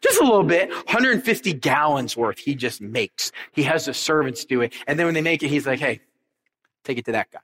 Just 0.00 0.20
a 0.20 0.24
little 0.24 0.44
bit. 0.44 0.68
150 0.68 1.54
gallons 1.54 2.16
worth 2.16 2.38
he 2.38 2.54
just 2.54 2.80
makes. 2.80 3.32
He 3.52 3.62
has 3.64 3.86
the 3.86 3.94
servants 3.94 4.44
do 4.44 4.60
it. 4.60 4.72
And 4.86 4.98
then 4.98 5.06
when 5.06 5.14
they 5.14 5.22
make 5.22 5.42
it, 5.42 5.48
he's 5.48 5.66
like, 5.66 5.80
hey, 5.80 6.00
take 6.84 6.98
it 6.98 7.06
to 7.06 7.12
that 7.12 7.30
guy. 7.30 7.40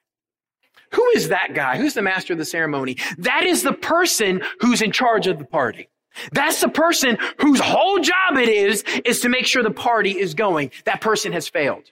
Who 0.92 1.06
is 1.14 1.28
that 1.28 1.54
guy? 1.54 1.76
Who's 1.76 1.94
the 1.94 2.02
master 2.02 2.32
of 2.32 2.38
the 2.38 2.44
ceremony? 2.44 2.96
That 3.18 3.44
is 3.44 3.62
the 3.62 3.72
person 3.72 4.42
who's 4.60 4.82
in 4.82 4.92
charge 4.92 5.26
of 5.26 5.38
the 5.38 5.44
party. 5.44 5.88
That's 6.32 6.60
the 6.60 6.68
person 6.68 7.16
whose 7.38 7.60
whole 7.60 8.00
job 8.00 8.36
it 8.36 8.48
is, 8.48 8.82
is 9.04 9.20
to 9.20 9.28
make 9.28 9.46
sure 9.46 9.62
the 9.62 9.70
party 9.70 10.18
is 10.18 10.34
going. 10.34 10.72
That 10.84 11.00
person 11.00 11.32
has 11.32 11.48
failed. 11.48 11.84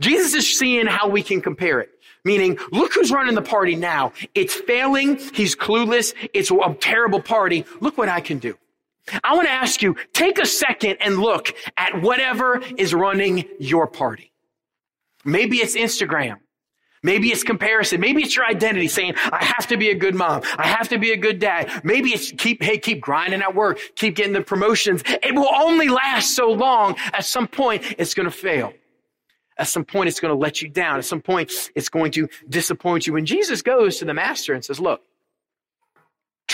Jesus 0.00 0.34
is 0.34 0.58
seeing 0.58 0.86
how 0.86 1.08
we 1.08 1.22
can 1.22 1.40
compare 1.40 1.80
it. 1.80 1.90
Meaning, 2.24 2.58
look 2.72 2.92
who's 2.92 3.10
running 3.10 3.34
the 3.34 3.42
party 3.42 3.74
now. 3.76 4.12
It's 4.34 4.54
failing. 4.54 5.18
He's 5.32 5.56
clueless. 5.56 6.14
It's 6.34 6.50
a 6.50 6.76
terrible 6.78 7.22
party. 7.22 7.64
Look 7.80 7.96
what 7.96 8.08
I 8.08 8.20
can 8.20 8.38
do. 8.38 8.58
I 9.24 9.34
want 9.34 9.46
to 9.46 9.52
ask 9.52 9.80
you, 9.80 9.96
take 10.12 10.38
a 10.38 10.44
second 10.44 10.98
and 11.00 11.18
look 11.18 11.54
at 11.78 12.02
whatever 12.02 12.60
is 12.76 12.92
running 12.92 13.44
your 13.58 13.86
party. 13.86 14.32
Maybe 15.24 15.58
it's 15.58 15.76
Instagram. 15.76 16.36
Maybe 17.02 17.28
it's 17.28 17.44
comparison. 17.44 18.00
Maybe 18.00 18.22
it's 18.22 18.34
your 18.34 18.46
identity 18.46 18.88
saying, 18.88 19.14
I 19.16 19.44
have 19.44 19.66
to 19.68 19.76
be 19.76 19.90
a 19.90 19.94
good 19.94 20.14
mom. 20.14 20.42
I 20.56 20.66
have 20.66 20.88
to 20.88 20.98
be 20.98 21.12
a 21.12 21.16
good 21.16 21.38
dad. 21.38 21.82
Maybe 21.84 22.10
it's 22.10 22.32
keep, 22.32 22.62
hey, 22.62 22.78
keep 22.78 23.00
grinding 23.00 23.42
at 23.42 23.54
work. 23.54 23.78
Keep 23.94 24.16
getting 24.16 24.32
the 24.32 24.42
promotions. 24.42 25.02
It 25.06 25.34
will 25.34 25.52
only 25.54 25.88
last 25.88 26.34
so 26.34 26.50
long. 26.50 26.96
At 27.12 27.24
some 27.24 27.46
point, 27.46 27.82
it's 27.98 28.14
going 28.14 28.24
to 28.24 28.36
fail. 28.36 28.72
At 29.56 29.66
some 29.68 29.84
point, 29.84 30.08
it's 30.08 30.20
going 30.20 30.32
to 30.32 30.38
let 30.38 30.62
you 30.62 30.68
down. 30.68 30.98
At 30.98 31.04
some 31.04 31.20
point, 31.20 31.50
it's 31.74 31.88
going 31.88 32.12
to 32.12 32.28
disappoint 32.48 33.06
you. 33.06 33.12
When 33.12 33.26
Jesus 33.26 33.62
goes 33.62 33.98
to 33.98 34.04
the 34.04 34.14
master 34.14 34.54
and 34.54 34.64
says, 34.64 34.78
look, 34.78 35.02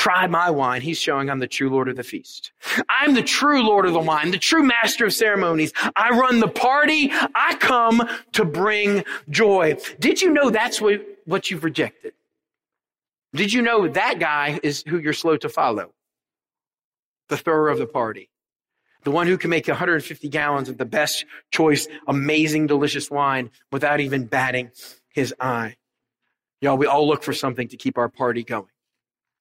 try 0.05 0.27
my 0.27 0.51
wine. 0.51 0.83
He's 0.83 0.99
showing 0.99 1.31
I'm 1.31 1.39
the 1.39 1.47
true 1.47 1.71
Lord 1.71 1.89
of 1.89 1.97
the 1.97 2.03
feast. 2.03 2.53
I'm 2.91 3.15
the 3.15 3.23
true 3.23 3.63
Lord 3.63 3.87
of 3.87 3.95
the 3.95 4.01
wine, 4.01 4.33
the 4.33 4.39
true 4.39 4.63
master 4.63 5.07
of 5.07 5.15
ceremonies. 5.15 5.73
I 5.97 6.11
run 6.11 6.41
the 6.41 6.49
party. 6.49 7.11
I 7.35 7.55
come 7.59 8.07
to 8.33 8.45
bring 8.45 9.05
joy. 9.31 9.79
Did 9.99 10.21
you 10.21 10.31
know 10.31 10.51
that's 10.51 10.79
what, 10.79 11.01
what 11.25 11.51
you've 11.51 11.65
rejected? 11.65 12.13
Did 13.33 13.51
you 13.51 13.63
know 13.63 13.89
that 13.89 14.19
guy 14.19 14.61
is 14.63 14.85
who 14.87 14.99
you're 14.99 15.15
slow 15.15 15.39
to 15.39 15.49
follow? 15.49 15.95
The 17.31 17.39
thrower 17.39 17.71
of 17.71 17.79
the 17.79 17.87
party. 17.87 18.29
The 19.05 19.11
one 19.11 19.27
who 19.27 19.39
can 19.39 19.49
make 19.49 19.69
150 19.69 20.29
gallons 20.29 20.69
of 20.69 20.77
the 20.77 20.85
best 20.85 21.25
choice, 21.51 21.89
amazing, 22.07 22.67
delicious 22.67 23.11
wine 23.11 23.51
without 23.73 24.01
even 24.01 24.27
batting 24.27 24.71
his 25.09 25.35
eye. 25.41 25.77
Y'all, 26.61 26.77
we 26.77 26.87
all 26.87 27.09
look 27.09 27.23
for 27.23 27.33
something 27.33 27.69
to 27.69 27.79
keep 27.79 27.97
our 27.97 28.11
party 28.11 28.45
going. 28.45 28.69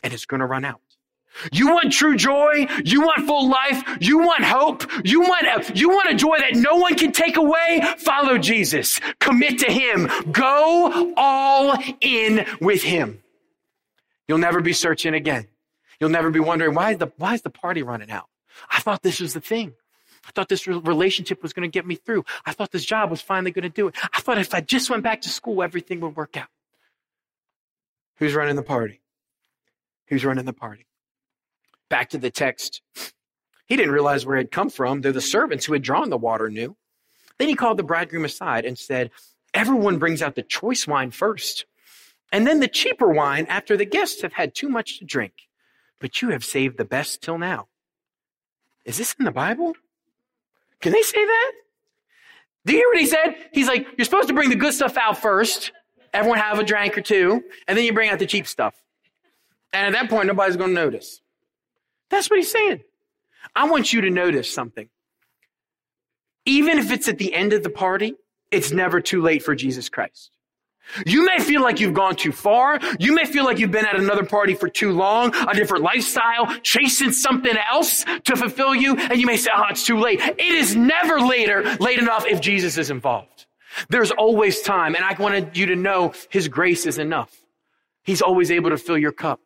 And 0.04 0.14
it's 0.14 0.26
going 0.26 0.42
to 0.42 0.46
run 0.46 0.66
out. 0.66 0.82
You 1.52 1.70
want 1.70 1.92
true 1.92 2.16
joy? 2.16 2.68
You 2.86 3.02
want 3.02 3.26
full 3.26 3.50
life? 3.50 3.98
You 4.00 4.20
want 4.20 4.44
hope? 4.44 4.86
You 5.04 5.22
want, 5.22 5.48
a, 5.48 5.78
you 5.78 5.90
want 5.90 6.12
a 6.12 6.16
joy 6.16 6.38
that 6.38 6.56
no 6.56 6.76
one 6.76 6.96
can 6.96 7.12
take 7.12 7.38
away? 7.38 7.82
Follow 7.98 8.38
Jesus. 8.38 9.00
Commit 9.20 9.60
to 9.60 9.72
Him. 9.72 10.10
Go 10.32 11.14
all 11.18 11.76
in 12.02 12.46
with 12.62 12.84
Him. 12.84 13.24
You'll 14.28 14.38
never 14.38 14.62
be 14.62 14.74
searching 14.74 15.14
again. 15.16 15.48
You'll 16.00 16.12
never 16.12 16.30
be 16.30 16.40
wondering, 16.40 16.76
why 16.76 16.92
is 16.92 16.98
the, 17.00 17.12
why 17.18 17.34
is 17.34 17.42
the 17.42 17.50
party 17.50 17.82
running 17.82 18.12
out? 18.12 18.28
I 18.70 18.80
thought 18.80 19.02
this 19.02 19.20
was 19.20 19.34
the 19.34 19.42
thing. 19.42 19.74
I 20.26 20.32
thought 20.32 20.48
this 20.48 20.68
relationship 20.68 21.44
was 21.44 21.52
going 21.52 21.70
to 21.70 21.74
get 21.74 21.86
me 21.86 21.96
through. 21.96 22.24
I 22.46 22.54
thought 22.54 22.72
this 22.72 22.86
job 22.86 23.10
was 23.10 23.22
finally 23.22 23.52
going 23.52 23.64
to 23.64 23.70
do 23.70 23.88
it. 23.88 23.96
I 24.14 24.22
thought 24.22 24.38
if 24.38 24.54
I 24.54 24.62
just 24.62 24.90
went 24.90 25.04
back 25.04 25.22
to 25.22 25.30
school, 25.30 25.62
everything 25.62 26.00
would 26.00 26.16
work 26.16 26.38
out. 26.38 26.48
Who's 28.18 28.34
running 28.34 28.56
the 28.56 28.64
party? 28.64 29.02
Who's 30.14 30.24
running 30.24 30.46
the 30.46 30.54
party? 30.54 30.86
Back 31.90 32.12
to 32.12 32.20
the 32.20 32.30
text. 32.30 32.84
He 33.66 33.76
didn't 33.76 33.94
realize 33.94 34.28
where 34.28 34.36
it 34.36 34.42
had 34.42 34.52
come 34.52 34.70
from, 34.70 35.02
though 35.02 35.12
the 35.12 35.22
servants 35.22 35.66
who 35.66 35.74
had 35.74 35.82
drawn 35.82 36.12
the 36.12 36.18
water 36.20 36.52
knew. 36.52 36.78
Then 37.40 37.48
he 37.48 37.56
called 37.56 37.78
the 37.78 37.84
bridegroom 37.84 38.24
aside 38.24 38.64
and 38.64 38.78
said, 38.78 39.10
Everyone 39.56 39.98
brings 39.98 40.22
out 40.22 40.36
the 40.36 40.44
choice 40.44 40.86
wine 40.86 41.10
first, 41.10 41.66
and 42.32 42.46
then 42.46 42.60
the 42.60 42.68
cheaper 42.68 43.10
wine 43.10 43.48
after 43.50 43.76
the 43.76 43.86
guests 43.86 44.22
have 44.22 44.34
had 44.34 44.54
too 44.54 44.70
much 44.70 45.00
to 45.00 45.06
drink. 45.06 45.34
But 46.00 46.22
you 46.22 46.30
have 46.30 46.46
saved 46.46 46.78
the 46.78 46.86
best 46.86 47.24
till 47.24 47.40
now. 47.40 47.70
Is 48.86 49.00
this 49.00 49.16
in 49.18 49.26
the 49.26 49.32
Bible? 49.32 49.74
Can 50.80 50.92
they 50.92 51.02
say 51.02 51.26
that? 51.26 51.52
Do 52.68 52.74
you 52.74 52.78
hear 52.78 52.88
what 52.90 53.00
he 53.00 53.08
said? 53.08 53.50
He's 53.52 53.68
like, 53.68 53.88
You're 53.98 54.06
supposed 54.06 54.28
to 54.28 54.36
bring 54.36 54.52
the 54.52 54.56
good 54.56 54.76
stuff 54.76 54.96
out 54.96 55.18
first. 55.18 55.72
Everyone 56.14 56.38
have 56.38 56.60
a 56.60 56.64
drink 56.64 56.96
or 57.00 57.02
two, 57.02 57.44
and 57.68 57.76
then 57.76 57.84
you 57.84 57.94
bring 57.94 58.12
out 58.12 58.20
the 58.20 58.28
cheap 58.28 58.46
stuff. 58.46 58.76
And 59.74 59.88
at 59.88 60.00
that 60.00 60.10
point, 60.10 60.28
nobody's 60.28 60.56
going 60.56 60.70
to 60.70 60.76
notice. 60.76 61.20
That's 62.10 62.30
what 62.30 62.38
he's 62.38 62.52
saying. 62.52 62.82
I 63.56 63.70
want 63.70 63.92
you 63.92 64.02
to 64.02 64.10
notice 64.10 64.54
something. 64.54 64.88
Even 66.46 66.78
if 66.78 66.92
it's 66.92 67.08
at 67.08 67.18
the 67.18 67.34
end 67.34 67.54
of 67.54 67.64
the 67.64 67.70
party, 67.70 68.14
it's 68.52 68.72
never 68.72 69.02
too 69.02 69.22
late 69.22 69.44
for 69.44 69.56
Jesus 69.56 69.90
Christ. 69.90 70.30
You 71.06 71.26
may 71.26 71.40
feel 71.40 71.62
like 71.62 71.80
you've 71.80 71.94
gone 71.94 72.16
too 72.16 72.32
far. 72.32 72.80
You 73.00 73.16
may 73.16 73.26
feel 73.26 73.46
like 73.46 73.58
you've 73.58 73.72
been 73.72 73.86
at 73.86 73.96
another 73.96 74.26
party 74.26 74.54
for 74.54 74.68
too 74.68 74.92
long, 74.92 75.34
a 75.34 75.54
different 75.54 75.84
lifestyle, 75.84 76.54
chasing 76.62 77.12
something 77.12 77.56
else 77.72 78.04
to 78.26 78.36
fulfill 78.36 78.76
you. 78.76 78.98
And 78.98 79.20
you 79.20 79.26
may 79.26 79.38
say, 79.38 79.50
oh, 79.56 79.64
it's 79.70 79.86
too 79.86 79.98
late. 79.98 80.20
It 80.22 80.40
is 80.40 80.76
never 80.76 81.22
later, 81.22 81.64
late 81.80 82.00
enough 82.00 82.26
if 82.28 82.42
Jesus 82.42 82.78
is 82.78 82.90
involved. 82.90 83.46
There's 83.90 84.12
always 84.12 84.62
time. 84.62 84.96
And 84.96 85.04
I 85.04 85.14
wanted 85.14 85.58
you 85.58 85.68
to 85.68 85.76
know 85.76 86.14
his 86.30 86.48
grace 86.50 86.86
is 86.86 87.00
enough. 87.00 87.34
He's 88.04 88.22
always 88.22 88.52
able 88.52 88.70
to 88.72 88.78
fill 88.78 88.98
your 88.98 89.14
cup. 89.14 89.40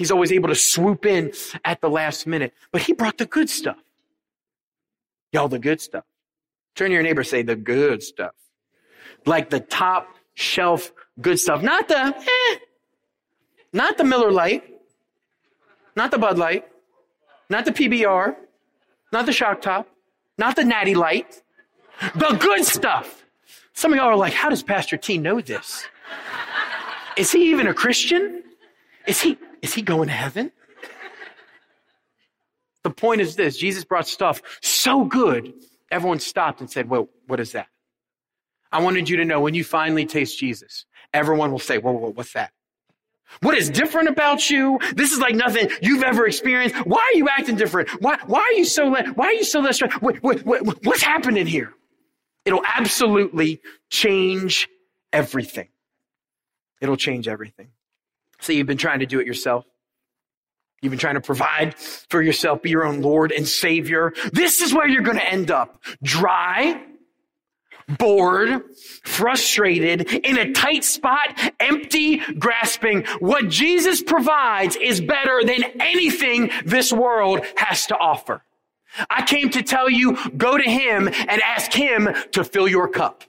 He's 0.00 0.10
always 0.10 0.32
able 0.32 0.48
to 0.48 0.54
swoop 0.54 1.04
in 1.04 1.30
at 1.62 1.82
the 1.82 1.90
last 1.90 2.26
minute. 2.26 2.54
But 2.72 2.80
he 2.80 2.94
brought 2.94 3.18
the 3.18 3.26
good 3.26 3.50
stuff. 3.50 3.76
Y'all, 5.30 5.46
the 5.46 5.58
good 5.58 5.78
stuff. 5.78 6.04
Turn 6.74 6.90
your 6.90 7.02
neighbor, 7.02 7.22
say 7.22 7.42
the 7.42 7.54
good 7.54 8.02
stuff. 8.02 8.32
Like 9.26 9.50
the 9.50 9.60
top 9.60 10.08
shelf 10.32 10.90
good 11.20 11.38
stuff. 11.38 11.62
Not 11.62 11.88
the, 11.88 11.98
eh, 11.98 12.56
not 13.74 13.98
the 13.98 14.04
Miller 14.04 14.32
Lite, 14.32 14.64
not 15.94 16.10
the 16.10 16.16
Bud 16.16 16.38
Light, 16.38 16.66
not 17.50 17.66
the 17.66 17.72
PBR, 17.72 18.36
not 19.12 19.26
the 19.26 19.34
Shock 19.34 19.60
Top, 19.60 19.86
not 20.38 20.56
the 20.56 20.64
Natty 20.64 20.94
Light, 20.94 21.42
the 22.14 22.38
good 22.40 22.64
stuff. 22.64 23.26
Some 23.74 23.92
of 23.92 23.98
y'all 23.98 24.08
are 24.08 24.16
like, 24.16 24.32
how 24.32 24.48
does 24.48 24.62
Pastor 24.62 24.96
T 24.96 25.18
know 25.18 25.42
this? 25.42 25.86
Is 27.18 27.30
he 27.32 27.50
even 27.50 27.66
a 27.66 27.74
Christian? 27.74 28.44
Is 29.10 29.20
he, 29.20 29.36
is 29.60 29.74
he 29.74 29.82
going 29.82 30.06
to 30.06 30.14
heaven? 30.14 30.52
The 32.84 32.90
point 32.90 33.20
is 33.20 33.34
this 33.34 33.56
Jesus 33.56 33.84
brought 33.84 34.06
stuff 34.06 34.40
so 34.62 35.04
good, 35.04 35.52
everyone 35.90 36.20
stopped 36.20 36.60
and 36.60 36.70
said, 36.70 36.88
Well, 36.88 37.08
what 37.26 37.40
is 37.40 37.50
that? 37.52 37.66
I 38.70 38.80
wanted 38.82 39.08
you 39.08 39.16
to 39.16 39.24
know 39.24 39.40
when 39.40 39.54
you 39.54 39.64
finally 39.64 40.06
taste 40.06 40.38
Jesus, 40.38 40.86
everyone 41.12 41.50
will 41.50 41.58
say, 41.58 41.78
Whoa, 41.78 41.90
whoa, 41.90 42.12
what's 42.12 42.34
that? 42.34 42.52
What 43.42 43.58
is 43.58 43.68
different 43.68 44.08
about 44.08 44.48
you? 44.48 44.78
This 44.94 45.10
is 45.10 45.18
like 45.18 45.34
nothing 45.34 45.70
you've 45.82 46.04
ever 46.04 46.24
experienced. 46.24 46.76
Why 46.86 47.10
are 47.12 47.18
you 47.18 47.28
acting 47.28 47.56
different? 47.56 47.88
Why, 48.00 48.16
why 48.26 48.38
are 48.38 48.52
you 48.52 48.64
so, 48.64 48.84
le- 48.86 49.12
why 49.14 49.26
are 49.26 49.32
you 49.32 49.44
so 49.44 49.58
less, 49.58 49.80
what, 49.98 50.22
what, 50.22 50.42
what, 50.46 50.84
what's 50.84 51.02
happening 51.02 51.46
here? 51.46 51.74
It'll 52.44 52.64
absolutely 52.64 53.60
change 53.88 54.68
everything. 55.12 55.68
It'll 56.80 56.96
change 56.96 57.26
everything. 57.26 57.70
So 58.40 58.52
you've 58.52 58.66
been 58.66 58.78
trying 58.78 59.00
to 59.00 59.06
do 59.06 59.20
it 59.20 59.26
yourself. 59.26 59.64
You've 60.82 60.90
been 60.90 60.98
trying 60.98 61.16
to 61.16 61.20
provide 61.20 61.74
for 61.76 62.22
yourself, 62.22 62.62
be 62.62 62.70
your 62.70 62.84
own 62.84 63.02
Lord 63.02 63.32
and 63.32 63.46
Savior. 63.46 64.14
This 64.32 64.60
is 64.62 64.72
where 64.72 64.88
you're 64.88 65.02
going 65.02 65.18
to 65.18 65.30
end 65.30 65.50
up. 65.50 65.82
Dry, 66.02 66.82
bored, 67.98 68.62
frustrated, 69.04 70.10
in 70.10 70.38
a 70.38 70.52
tight 70.52 70.84
spot, 70.84 71.38
empty, 71.58 72.18
grasping. 72.38 73.04
What 73.18 73.48
Jesus 73.48 74.02
provides 74.02 74.76
is 74.76 75.02
better 75.02 75.42
than 75.44 75.64
anything 75.80 76.50
this 76.64 76.92
world 76.92 77.44
has 77.56 77.86
to 77.88 77.96
offer. 77.96 78.42
I 79.08 79.22
came 79.22 79.50
to 79.50 79.62
tell 79.62 79.90
you, 79.90 80.16
go 80.36 80.56
to 80.56 80.68
Him 80.68 81.08
and 81.08 81.42
ask 81.42 81.72
Him 81.72 82.08
to 82.32 82.42
fill 82.42 82.68
your 82.68 82.88
cup. 82.88 83.24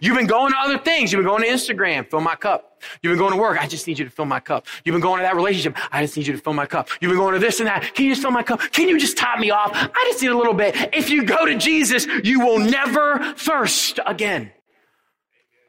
You've 0.00 0.16
been 0.16 0.26
going 0.26 0.52
to 0.52 0.58
other 0.58 0.78
things. 0.78 1.12
You've 1.12 1.20
been 1.20 1.26
going 1.26 1.42
to 1.42 1.48
Instagram, 1.48 2.08
fill 2.08 2.20
my 2.20 2.36
cup. 2.36 2.71
You've 3.02 3.12
been 3.12 3.18
going 3.18 3.32
to 3.32 3.38
work. 3.38 3.62
I 3.62 3.66
just 3.66 3.86
need 3.86 3.98
you 3.98 4.04
to 4.04 4.10
fill 4.10 4.24
my 4.24 4.40
cup. 4.40 4.66
You've 4.84 4.94
been 4.94 5.02
going 5.02 5.18
to 5.18 5.24
that 5.24 5.36
relationship. 5.36 5.76
I 5.92 6.02
just 6.02 6.16
need 6.16 6.26
you 6.26 6.32
to 6.32 6.38
fill 6.38 6.52
my 6.52 6.66
cup. 6.66 6.88
You've 7.00 7.10
been 7.10 7.18
going 7.18 7.34
to 7.34 7.40
this 7.40 7.60
and 7.60 7.66
that. 7.66 7.94
Can 7.94 8.06
you 8.06 8.12
just 8.12 8.22
fill 8.22 8.30
my 8.30 8.42
cup? 8.42 8.60
Can 8.72 8.88
you 8.88 8.98
just 8.98 9.16
top 9.16 9.38
me 9.38 9.50
off? 9.50 9.70
I 9.74 10.04
just 10.10 10.22
need 10.22 10.30
a 10.30 10.36
little 10.36 10.54
bit. 10.54 10.74
If 10.94 11.10
you 11.10 11.24
go 11.24 11.46
to 11.46 11.56
Jesus, 11.56 12.06
you 12.24 12.40
will 12.40 12.58
never 12.58 13.34
thirst 13.34 14.00
again. 14.06 14.52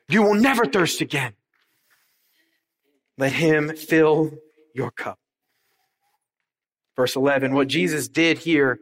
You 0.09 0.23
will 0.23 0.35
never 0.35 0.65
thirst 0.65 1.01
again. 1.01 1.33
Let 3.17 3.31
him 3.31 3.75
fill 3.75 4.31
your 4.73 4.91
cup. 4.91 5.19
Verse 6.95 7.15
11, 7.15 7.53
what 7.53 7.67
Jesus 7.67 8.07
did 8.07 8.37
here 8.39 8.79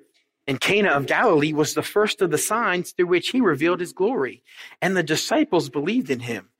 in 0.47 0.57
Cana 0.57 0.89
of 0.89 1.05
Galilee 1.05 1.53
was 1.53 1.73
the 1.73 1.83
first 1.83 2.21
of 2.21 2.31
the 2.31 2.37
signs 2.37 2.91
through 2.91 3.07
which 3.07 3.29
he 3.29 3.39
revealed 3.39 3.79
his 3.79 3.93
glory, 3.93 4.43
and 4.81 4.97
the 4.97 5.03
disciples 5.03 5.69
believed 5.69 6.09
in 6.09 6.19
him. 6.19 6.50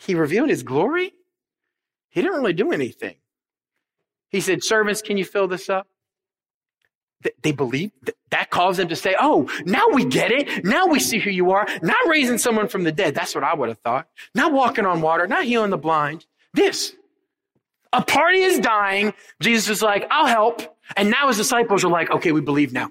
He 0.00 0.14
revealed 0.14 0.50
his 0.50 0.62
glory? 0.62 1.12
He 2.10 2.22
didn't 2.22 2.36
really 2.36 2.52
do 2.52 2.72
anything. 2.72 3.16
He 4.28 4.40
said, 4.40 4.62
Servants, 4.62 5.02
can 5.02 5.16
you 5.16 5.24
fill 5.24 5.48
this 5.48 5.68
up? 5.70 5.86
They 7.42 7.52
believe 7.52 7.90
that 8.30 8.50
caused 8.50 8.78
them 8.78 8.88
to 8.88 8.96
say, 8.96 9.14
Oh, 9.18 9.48
now 9.64 9.86
we 9.92 10.04
get 10.04 10.30
it. 10.30 10.64
Now 10.64 10.86
we 10.86 11.00
see 11.00 11.18
who 11.18 11.30
you 11.30 11.52
are. 11.52 11.66
Not 11.82 11.96
raising 12.08 12.36
someone 12.36 12.68
from 12.68 12.84
the 12.84 12.92
dead. 12.92 13.14
That's 13.14 13.34
what 13.34 13.44
I 13.44 13.54
would 13.54 13.68
have 13.68 13.78
thought. 13.78 14.08
Not 14.34 14.52
walking 14.52 14.84
on 14.84 15.00
water, 15.00 15.26
not 15.26 15.44
healing 15.44 15.70
the 15.70 15.78
blind. 15.78 16.26
This. 16.52 16.94
A 17.92 18.02
party 18.02 18.40
is 18.40 18.58
dying. 18.58 19.14
Jesus 19.40 19.68
is 19.68 19.82
like, 19.82 20.06
I'll 20.10 20.26
help. 20.26 20.76
And 20.96 21.10
now 21.10 21.28
his 21.28 21.36
disciples 21.36 21.84
are 21.84 21.90
like, 21.90 22.10
okay, 22.10 22.32
we 22.32 22.40
believe 22.40 22.72
now. 22.72 22.90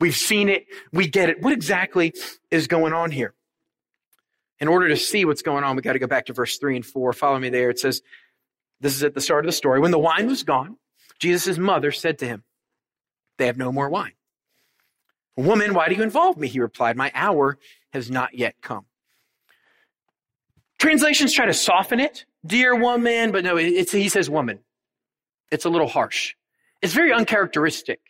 We've 0.00 0.16
seen 0.16 0.48
it. 0.48 0.66
We 0.92 1.06
get 1.08 1.28
it. 1.28 1.42
What 1.42 1.52
exactly 1.52 2.14
is 2.50 2.66
going 2.66 2.92
on 2.92 3.12
here? 3.12 3.34
In 4.60 4.68
order 4.68 4.88
to 4.88 4.96
see 4.96 5.24
what's 5.24 5.42
going 5.42 5.64
on, 5.64 5.74
we 5.74 5.82
got 5.82 5.94
to 5.94 5.98
go 5.98 6.06
back 6.06 6.26
to 6.26 6.32
verse 6.32 6.58
three 6.58 6.76
and 6.76 6.84
four. 6.84 7.12
Follow 7.12 7.38
me 7.38 7.48
there. 7.48 7.70
It 7.70 7.78
says, 7.78 8.02
this 8.80 8.94
is 8.94 9.02
at 9.02 9.14
the 9.14 9.20
start 9.20 9.44
of 9.44 9.48
the 9.48 9.56
story. 9.56 9.80
When 9.80 9.90
the 9.90 9.98
wine 9.98 10.26
was 10.26 10.42
gone, 10.42 10.76
Jesus' 11.18 11.58
mother 11.58 11.92
said 11.92 12.18
to 12.18 12.26
him, 12.26 12.44
they 13.38 13.46
have 13.46 13.56
no 13.56 13.72
more 13.72 13.88
wine. 13.88 14.12
Woman, 15.36 15.72
why 15.72 15.88
do 15.88 15.94
you 15.94 16.02
involve 16.02 16.36
me? 16.36 16.48
He 16.48 16.60
replied, 16.60 16.96
my 16.96 17.10
hour 17.14 17.58
has 17.92 18.10
not 18.10 18.34
yet 18.34 18.56
come. 18.60 18.84
Translations 20.78 21.32
try 21.32 21.46
to 21.46 21.54
soften 21.54 22.00
it 22.00 22.26
dear 22.44 22.74
woman, 22.74 23.32
but 23.32 23.44
no, 23.44 23.56
it's, 23.56 23.92
he 23.92 24.08
says 24.08 24.28
woman. 24.28 24.60
It's 25.50 25.64
a 25.64 25.70
little 25.70 25.88
harsh. 25.88 26.34
It's 26.82 26.94
very 26.94 27.12
uncharacteristic. 27.12 28.00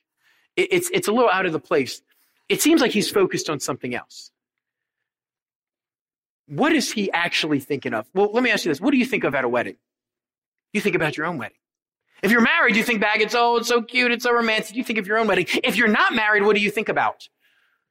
It, 0.56 0.68
it's, 0.72 0.90
it's 0.92 1.08
a 1.08 1.12
little 1.12 1.30
out 1.30 1.46
of 1.46 1.52
the 1.52 1.60
place. 1.60 2.02
It 2.48 2.60
seems 2.60 2.80
like 2.80 2.90
he's 2.90 3.10
focused 3.10 3.48
on 3.50 3.60
something 3.60 3.94
else. 3.94 4.30
What 6.50 6.72
is 6.72 6.90
he 6.90 7.12
actually 7.12 7.60
thinking 7.60 7.94
of? 7.94 8.06
Well, 8.12 8.32
let 8.32 8.42
me 8.42 8.50
ask 8.50 8.64
you 8.64 8.72
this. 8.72 8.80
What 8.80 8.90
do 8.90 8.96
you 8.96 9.06
think 9.06 9.22
of 9.22 9.36
at 9.36 9.44
a 9.44 9.48
wedding? 9.48 9.76
You 10.72 10.80
think 10.80 10.96
about 10.96 11.16
your 11.16 11.26
own 11.26 11.38
wedding. 11.38 11.56
If 12.24 12.32
you're 12.32 12.40
married, 12.40 12.74
you 12.74 12.82
think 12.82 13.00
back, 13.00 13.20
it's, 13.20 13.36
oh, 13.36 13.56
it's 13.56 13.68
so 13.68 13.82
cute, 13.82 14.10
it's 14.10 14.24
so 14.24 14.32
romantic. 14.32 14.74
You 14.74 14.82
think 14.82 14.98
of 14.98 15.06
your 15.06 15.18
own 15.18 15.28
wedding. 15.28 15.46
If 15.64 15.76
you're 15.76 15.88
not 15.88 16.12
married, 16.12 16.42
what 16.42 16.56
do 16.56 16.60
you 16.60 16.70
think 16.70 16.88
about? 16.88 17.28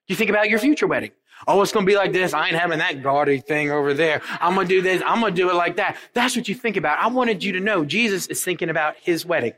You 0.08 0.16
think 0.16 0.30
about 0.30 0.50
your 0.50 0.60
future 0.60 0.88
wedding. 0.88 1.12
Oh, 1.48 1.62
it's 1.62 1.72
going 1.72 1.86
to 1.86 1.90
be 1.90 1.96
like 1.96 2.12
this. 2.12 2.34
I 2.34 2.48
ain't 2.48 2.58
having 2.58 2.80
that 2.80 3.02
gaudy 3.02 3.40
thing 3.40 3.72
over 3.72 3.94
there. 3.94 4.22
I'm 4.42 4.56
going 4.56 4.68
to 4.68 4.76
do 4.76 4.82
this. 4.82 5.02
I'm 5.06 5.22
going 5.22 5.34
to 5.34 5.42
do 5.42 5.50
it 5.50 5.56
like 5.56 5.78
that. 5.78 5.96
That's 6.14 6.36
what 6.36 6.50
you 6.50 6.56
think 6.56 6.76
about. 6.76 7.00
I 7.00 7.08
wanted 7.08 7.44
you 7.44 7.54
to 7.54 7.62
know 7.62 7.86
Jesus 7.86 8.28
is 8.28 8.44
thinking 8.44 8.70
about 8.70 8.98
his 8.98 9.26
wedding. 9.26 9.54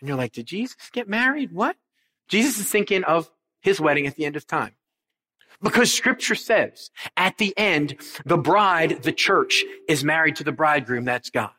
And 0.00 0.08
you're 0.08 0.18
like, 0.18 0.32
did 0.32 0.46
Jesus 0.46 0.76
get 0.92 1.08
married? 1.08 1.52
What? 1.52 1.76
Jesus 2.28 2.58
is 2.58 2.68
thinking 2.68 3.04
of 3.04 3.30
his 3.60 3.80
wedding 3.80 4.06
at 4.08 4.16
the 4.16 4.24
end 4.24 4.34
of 4.34 4.46
time. 4.46 4.72
Because 5.66 5.92
scripture 5.92 6.36
says 6.36 6.92
at 7.16 7.38
the 7.38 7.52
end, 7.56 7.96
the 8.24 8.36
bride, 8.36 9.02
the 9.02 9.10
church, 9.10 9.64
is 9.88 10.04
married 10.04 10.36
to 10.36 10.44
the 10.44 10.52
bridegroom, 10.52 11.04
that's 11.04 11.28
God. 11.28 11.50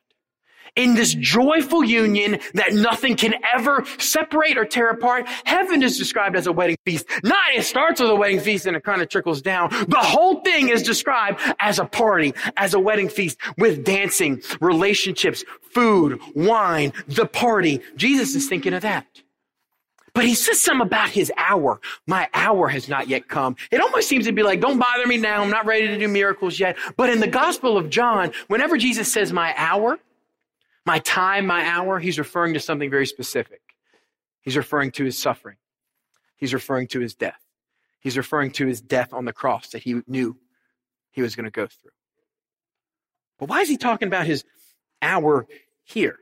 In 0.78 0.96
this 0.96 1.14
joyful 1.14 1.84
union 1.84 2.40
that 2.54 2.72
nothing 2.72 3.18
can 3.18 3.34
ever 3.54 3.84
separate 3.98 4.58
or 4.58 4.64
tear 4.64 4.92
apart, 4.92 5.28
heaven 5.44 5.84
is 5.84 5.98
described 5.98 6.38
as 6.38 6.48
a 6.48 6.54
wedding 6.54 6.78
feast. 6.86 7.06
Not 7.22 7.38
it 7.54 7.64
starts 7.64 8.00
with 8.00 8.10
a 8.10 8.16
wedding 8.16 8.40
feast 8.40 8.66
and 8.66 8.78
it 8.78 8.84
kind 8.86 9.02
of 9.02 9.10
trickles 9.10 9.42
down. 9.42 9.72
The 9.72 10.00
whole 10.00 10.40
thing 10.40 10.70
is 10.70 10.84
described 10.84 11.42
as 11.60 11.78
a 11.78 11.86
party, 11.86 12.34
as 12.56 12.74
a 12.76 12.80
wedding 12.80 13.10
feast 13.10 13.38
with 13.58 13.84
dancing, 13.84 14.42
relationships, 14.62 15.44
food, 15.74 16.22
wine, 16.34 16.94
the 17.08 17.26
party. 17.26 17.82
Jesus 17.98 18.36
is 18.36 18.48
thinking 18.48 18.74
of 18.74 18.84
that. 18.84 19.06
But 20.18 20.26
he 20.26 20.34
says 20.34 20.60
something 20.60 20.88
about 20.88 21.10
his 21.10 21.32
hour. 21.38 21.80
My 22.08 22.28
hour 22.34 22.70
has 22.70 22.90
not 22.90 23.08
yet 23.08 23.28
come. 23.28 23.56
It 23.70 23.80
almost 23.80 24.10
seems 24.10 24.26
to 24.26 24.32
be 24.32 24.42
like, 24.42 24.60
don't 24.60 24.80
bother 24.80 25.06
me 25.06 25.18
now. 25.18 25.44
I'm 25.44 25.52
not 25.52 25.68
ready 25.68 25.86
to 25.90 26.00
do 26.00 26.08
miracles 26.08 26.60
yet. 26.60 26.76
But 26.96 27.12
in 27.12 27.20
the 27.20 27.28
Gospel 27.28 27.78
of 27.78 27.92
John, 27.92 28.32
whenever 28.48 28.80
Jesus 28.80 29.14
says 29.14 29.32
my 29.32 29.54
hour, 29.56 30.00
my 30.88 30.98
time, 30.98 31.46
my 31.46 31.64
hour, 31.68 32.00
he's 32.00 32.18
referring 32.18 32.56
to 32.56 32.60
something 32.60 32.90
very 32.90 33.06
specific. 33.06 33.62
He's 34.42 34.58
referring 34.58 34.90
to 34.94 35.04
his 35.04 35.20
suffering. 35.20 35.58
He's 36.36 36.52
referring 36.52 36.88
to 36.88 37.00
his 37.00 37.14
death. 37.14 37.46
He's 38.00 38.18
referring 38.18 38.50
to 38.54 38.66
his 38.66 38.82
death 38.82 39.14
on 39.14 39.26
the 39.26 39.34
cross 39.34 39.70
that 39.70 39.84
he 39.84 40.02
knew 40.08 40.36
he 41.12 41.22
was 41.22 41.36
going 41.36 41.46
to 41.46 41.52
go 41.52 41.68
through. 41.68 41.92
But 43.38 43.50
why 43.50 43.62
is 43.62 43.70
he 43.70 43.78
talking 43.78 44.08
about 44.08 44.26
his 44.26 44.44
hour 45.00 45.46
here? 45.84 46.18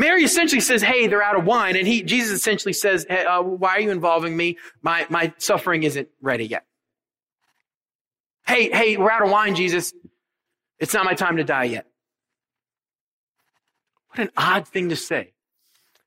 Mary 0.00 0.24
essentially 0.24 0.62
says, 0.62 0.80
Hey, 0.80 1.08
they're 1.08 1.22
out 1.22 1.36
of 1.36 1.44
wine. 1.44 1.76
And 1.76 1.86
he, 1.86 2.02
Jesus 2.02 2.32
essentially 2.38 2.72
says, 2.72 3.04
hey, 3.06 3.26
uh, 3.26 3.42
Why 3.42 3.72
are 3.72 3.80
you 3.80 3.90
involving 3.90 4.34
me? 4.34 4.56
My, 4.80 5.06
my 5.10 5.34
suffering 5.36 5.82
isn't 5.82 6.08
ready 6.22 6.46
yet. 6.46 6.64
Hey, 8.46 8.70
hey, 8.70 8.96
we're 8.96 9.10
out 9.10 9.22
of 9.22 9.30
wine, 9.30 9.54
Jesus. 9.54 9.92
It's 10.78 10.94
not 10.94 11.04
my 11.04 11.12
time 11.12 11.36
to 11.36 11.44
die 11.44 11.64
yet. 11.64 11.86
What 14.08 14.20
an 14.20 14.30
odd 14.38 14.66
thing 14.66 14.88
to 14.88 14.96
say 14.96 15.34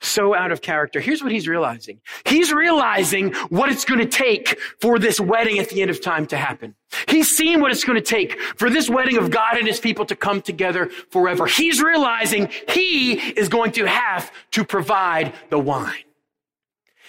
so 0.04 0.36
out 0.36 0.52
of 0.52 0.62
character. 0.62 1.00
Here's 1.00 1.24
what 1.24 1.32
he's 1.32 1.48
realizing. 1.48 2.02
He's 2.26 2.52
realizing 2.52 3.34
what 3.50 3.70
it's 3.70 3.86
going 3.86 4.00
to 4.00 4.06
take 4.06 4.60
for 4.80 5.00
this 5.00 5.20
wedding 5.20 5.60
at 5.60 5.70
the 5.70 5.82
end 5.82 5.90
of 5.90 6.02
time 6.02 6.26
to 6.28 6.38
happen. 6.38 6.76
He's 7.08 7.36
seen 7.36 7.62
what 7.62 7.72
it's 7.72 7.84
going 7.84 8.02
to 8.02 8.06
take 8.06 8.40
for 8.58 8.70
this 8.70 8.90
wedding 8.90 9.18
of 9.18 9.32
God 9.32 9.58
and 9.58 9.68
his 9.68 9.80
people 9.80 10.06
to 10.06 10.16
come 10.16 10.42
together 10.42 10.90
forever. 11.10 11.46
He's 11.46 11.82
realizing 11.82 12.50
he 12.70 13.14
is 13.14 13.50
going 13.50 13.72
to 13.74 13.86
have 13.86 14.32
to 14.52 14.64
provide 14.64 15.34
the 15.50 15.60
wine. 15.60 16.04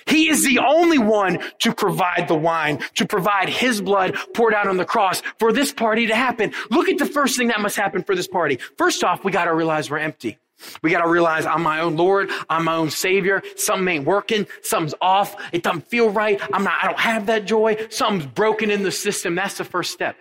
He 0.06 0.28
is 0.28 0.44
the 0.44 0.58
only 0.58 0.98
one 0.98 1.38
to 1.60 1.74
provide 1.74 2.28
the 2.28 2.34
wine, 2.34 2.80
to 2.96 3.06
provide 3.06 3.48
his 3.48 3.80
blood 3.80 4.16
poured 4.34 4.52
out 4.52 4.66
on 4.66 4.76
the 4.76 4.84
cross 4.84 5.22
for 5.38 5.52
this 5.52 5.72
party 5.72 6.06
to 6.08 6.14
happen. 6.14 6.52
Look 6.70 6.88
at 6.88 6.98
the 6.98 7.06
first 7.06 7.38
thing 7.38 7.48
that 7.48 7.60
must 7.60 7.76
happen 7.76 8.02
for 8.02 8.14
this 8.14 8.28
party. 8.28 8.58
First 8.76 9.02
off, 9.02 9.24
we 9.24 9.32
got 9.32 9.46
to 9.46 9.54
realize 9.54 9.90
we're 9.90 9.98
empty. 9.98 10.38
We 10.82 10.90
got 10.90 11.02
to 11.02 11.08
realize 11.08 11.46
I'm 11.46 11.62
my 11.62 11.80
own 11.80 11.96
Lord. 11.96 12.30
I'm 12.48 12.64
my 12.64 12.74
own 12.74 12.90
Savior. 12.90 13.42
Something 13.56 13.88
ain't 13.88 14.06
working. 14.06 14.46
Something's 14.62 14.94
off. 15.00 15.36
It 15.52 15.62
doesn't 15.62 15.88
feel 15.88 16.10
right. 16.10 16.40
I'm 16.52 16.64
not, 16.64 16.74
I 16.82 16.86
don't 16.86 17.00
have 17.00 17.26
that 17.26 17.46
joy. 17.46 17.86
Something's 17.90 18.26
broken 18.26 18.70
in 18.70 18.82
the 18.82 18.92
system. 18.92 19.34
That's 19.34 19.58
the 19.58 19.64
first 19.64 19.92
step. 19.92 20.16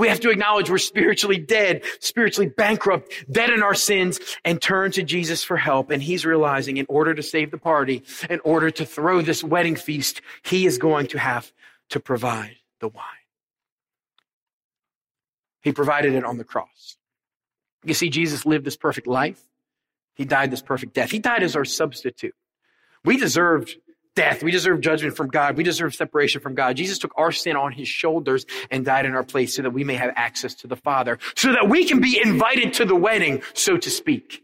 We 0.00 0.08
have 0.08 0.20
to 0.20 0.30
acknowledge 0.30 0.70
we're 0.70 0.78
spiritually 0.78 1.36
dead, 1.36 1.82
spiritually 1.98 2.48
bankrupt, 2.48 3.12
dead 3.30 3.50
in 3.50 3.62
our 3.62 3.74
sins, 3.74 4.18
and 4.46 4.60
turn 4.60 4.92
to 4.92 5.02
Jesus 5.02 5.44
for 5.44 5.58
help. 5.58 5.90
And 5.90 6.02
he's 6.02 6.24
realizing 6.24 6.78
in 6.78 6.86
order 6.88 7.14
to 7.14 7.22
save 7.22 7.50
the 7.50 7.58
party, 7.58 8.02
in 8.30 8.40
order 8.40 8.70
to 8.70 8.86
throw 8.86 9.20
this 9.20 9.44
wedding 9.44 9.76
feast, 9.76 10.22
he 10.42 10.64
is 10.64 10.78
going 10.78 11.08
to 11.08 11.18
have 11.18 11.52
to 11.90 12.00
provide 12.00 12.56
the 12.80 12.88
wine. 12.88 13.04
He 15.60 15.72
provided 15.72 16.14
it 16.14 16.24
on 16.24 16.38
the 16.38 16.44
cross. 16.44 16.96
You 17.84 17.92
see, 17.92 18.08
Jesus 18.08 18.46
lived 18.46 18.64
this 18.64 18.78
perfect 18.78 19.06
life. 19.06 19.42
He 20.14 20.24
died 20.24 20.50
this 20.50 20.62
perfect 20.62 20.94
death. 20.94 21.10
He 21.10 21.18
died 21.18 21.42
as 21.42 21.56
our 21.56 21.64
substitute. 21.64 22.34
We 23.04 23.16
deserved 23.16 23.76
death. 24.14 24.42
We 24.42 24.50
deserve 24.50 24.80
judgment 24.80 25.16
from 25.16 25.28
God. 25.28 25.56
We 25.56 25.62
deserve 25.62 25.94
separation 25.94 26.40
from 26.40 26.54
God. 26.54 26.76
Jesus 26.76 26.98
took 26.98 27.12
our 27.16 27.32
sin 27.32 27.56
on 27.56 27.72
his 27.72 27.88
shoulders 27.88 28.44
and 28.70 28.84
died 28.84 29.06
in 29.06 29.14
our 29.14 29.22
place 29.22 29.54
so 29.54 29.62
that 29.62 29.70
we 29.70 29.84
may 29.84 29.94
have 29.94 30.12
access 30.16 30.54
to 30.56 30.66
the 30.66 30.76
Father, 30.76 31.18
so 31.36 31.52
that 31.52 31.68
we 31.68 31.84
can 31.84 32.00
be 32.00 32.20
invited 32.22 32.74
to 32.74 32.84
the 32.84 32.96
wedding, 32.96 33.42
so 33.54 33.76
to 33.76 33.88
speak. 33.90 34.42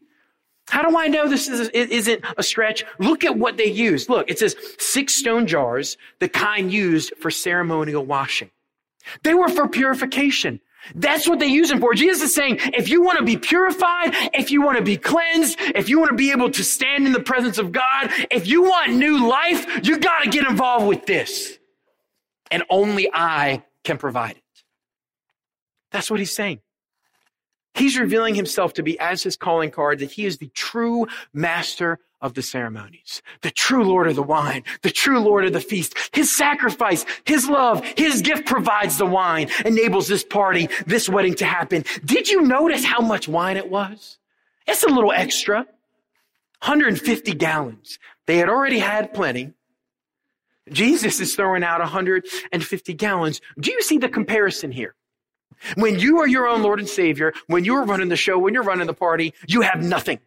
How 0.68 0.88
do 0.88 0.96
I 0.96 1.08
know 1.08 1.28
this 1.28 1.48
is, 1.48 1.68
isn't 1.68 2.24
a 2.36 2.42
stretch? 2.42 2.84
Look 2.98 3.24
at 3.24 3.36
what 3.36 3.56
they 3.56 3.66
used. 3.66 4.08
Look, 4.08 4.30
it 4.30 4.38
says 4.38 4.56
six 4.78 5.14
stone 5.14 5.46
jars, 5.46 5.96
the 6.18 6.28
kind 6.28 6.72
used 6.72 7.12
for 7.20 7.30
ceremonial 7.30 8.04
washing. 8.04 8.50
They 9.22 9.34
were 9.34 9.48
for 9.48 9.68
purification. 9.68 10.60
That's 10.94 11.28
what 11.28 11.38
they 11.38 11.46
use 11.46 11.70
him 11.70 11.80
for. 11.80 11.94
Jesus 11.94 12.22
is 12.22 12.34
saying, 12.34 12.58
if 12.62 12.88
you 12.88 13.02
want 13.02 13.18
to 13.18 13.24
be 13.24 13.36
purified, 13.36 14.10
if 14.34 14.50
you 14.50 14.62
want 14.62 14.78
to 14.78 14.84
be 14.84 14.96
cleansed, 14.96 15.58
if 15.60 15.88
you 15.88 15.98
want 15.98 16.10
to 16.10 16.16
be 16.16 16.30
able 16.30 16.50
to 16.50 16.64
stand 16.64 17.06
in 17.06 17.12
the 17.12 17.22
presence 17.22 17.58
of 17.58 17.72
God, 17.72 18.10
if 18.30 18.46
you 18.46 18.62
want 18.62 18.94
new 18.94 19.28
life, 19.28 19.86
you 19.86 19.98
got 19.98 20.22
to 20.24 20.30
get 20.30 20.46
involved 20.48 20.86
with 20.86 21.06
this. 21.06 21.58
And 22.50 22.62
only 22.70 23.10
I 23.12 23.64
can 23.84 23.98
provide 23.98 24.36
it. 24.36 24.42
That's 25.90 26.10
what 26.10 26.20
he's 26.20 26.34
saying. 26.34 26.60
He's 27.74 27.98
revealing 27.98 28.34
himself 28.34 28.74
to 28.74 28.82
be 28.82 28.98
as 28.98 29.22
his 29.22 29.36
calling 29.36 29.70
card 29.70 29.98
that 29.98 30.12
he 30.12 30.24
is 30.24 30.38
the 30.38 30.48
true 30.48 31.06
master 31.32 31.98
of 32.20 32.34
the 32.34 32.42
ceremonies, 32.42 33.22
the 33.42 33.50
true 33.50 33.84
Lord 33.84 34.08
of 34.08 34.16
the 34.16 34.22
wine, 34.22 34.64
the 34.82 34.90
true 34.90 35.20
Lord 35.20 35.44
of 35.44 35.52
the 35.52 35.60
feast. 35.60 35.94
His 36.12 36.34
sacrifice, 36.34 37.04
his 37.24 37.48
love, 37.48 37.84
his 37.96 38.22
gift 38.22 38.46
provides 38.46 38.98
the 38.98 39.06
wine, 39.06 39.48
enables 39.64 40.08
this 40.08 40.24
party, 40.24 40.68
this 40.86 41.08
wedding 41.08 41.34
to 41.36 41.44
happen. 41.44 41.84
Did 42.04 42.28
you 42.28 42.42
notice 42.42 42.84
how 42.84 43.00
much 43.00 43.28
wine 43.28 43.56
it 43.56 43.70
was? 43.70 44.18
It's 44.66 44.82
a 44.82 44.88
little 44.88 45.12
extra. 45.12 45.66
150 46.60 47.34
gallons. 47.34 47.98
They 48.26 48.38
had 48.38 48.48
already 48.48 48.78
had 48.78 49.12
plenty. 49.12 49.52
Jesus 50.70 51.20
is 51.20 51.36
throwing 51.36 51.62
out 51.62 51.80
150 51.80 52.94
gallons. 52.94 53.40
Do 53.60 53.70
you 53.70 53.82
see 53.82 53.98
the 53.98 54.08
comparison 54.08 54.72
here? 54.72 54.94
When 55.76 55.98
you 55.98 56.18
are 56.18 56.26
your 56.26 56.48
own 56.48 56.62
Lord 56.62 56.80
and 56.80 56.88
Savior, 56.88 57.32
when 57.46 57.64
you're 57.64 57.84
running 57.84 58.08
the 58.08 58.16
show, 58.16 58.38
when 58.38 58.52
you're 58.52 58.62
running 58.62 58.86
the 58.86 58.94
party, 58.94 59.32
you 59.46 59.60
have 59.60 59.82
nothing. 59.82 60.18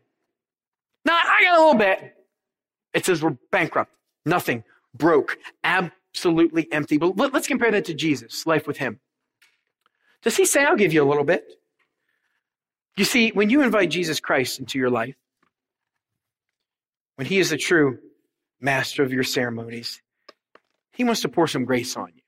Now, 1.05 1.13
I 1.13 1.43
got 1.43 1.57
a 1.57 1.61
little 1.61 1.79
bit. 1.79 2.15
It 2.93 3.05
says 3.05 3.21
we're 3.21 3.37
bankrupt, 3.51 3.91
nothing, 4.25 4.63
broke, 4.93 5.37
absolutely 5.63 6.67
empty. 6.71 6.97
But 6.97 7.33
let's 7.33 7.47
compare 7.47 7.71
that 7.71 7.85
to 7.85 7.93
Jesus, 7.93 8.45
life 8.45 8.67
with 8.67 8.77
Him. 8.77 8.99
Does 10.23 10.35
He 10.35 10.45
say, 10.45 10.63
I'll 10.63 10.75
give 10.75 10.93
you 10.93 11.03
a 11.03 11.07
little 11.07 11.23
bit? 11.23 11.45
You 12.97 13.05
see, 13.05 13.29
when 13.29 13.49
you 13.49 13.61
invite 13.61 13.89
Jesus 13.89 14.19
Christ 14.19 14.59
into 14.59 14.77
your 14.77 14.89
life, 14.89 15.15
when 17.15 17.27
He 17.27 17.39
is 17.39 17.51
the 17.51 17.57
true 17.57 17.99
master 18.59 19.03
of 19.03 19.13
your 19.13 19.23
ceremonies, 19.23 20.01
He 20.91 21.03
wants 21.03 21.21
to 21.21 21.29
pour 21.29 21.47
some 21.47 21.65
grace 21.65 21.95
on 21.95 22.11
you. 22.15 22.21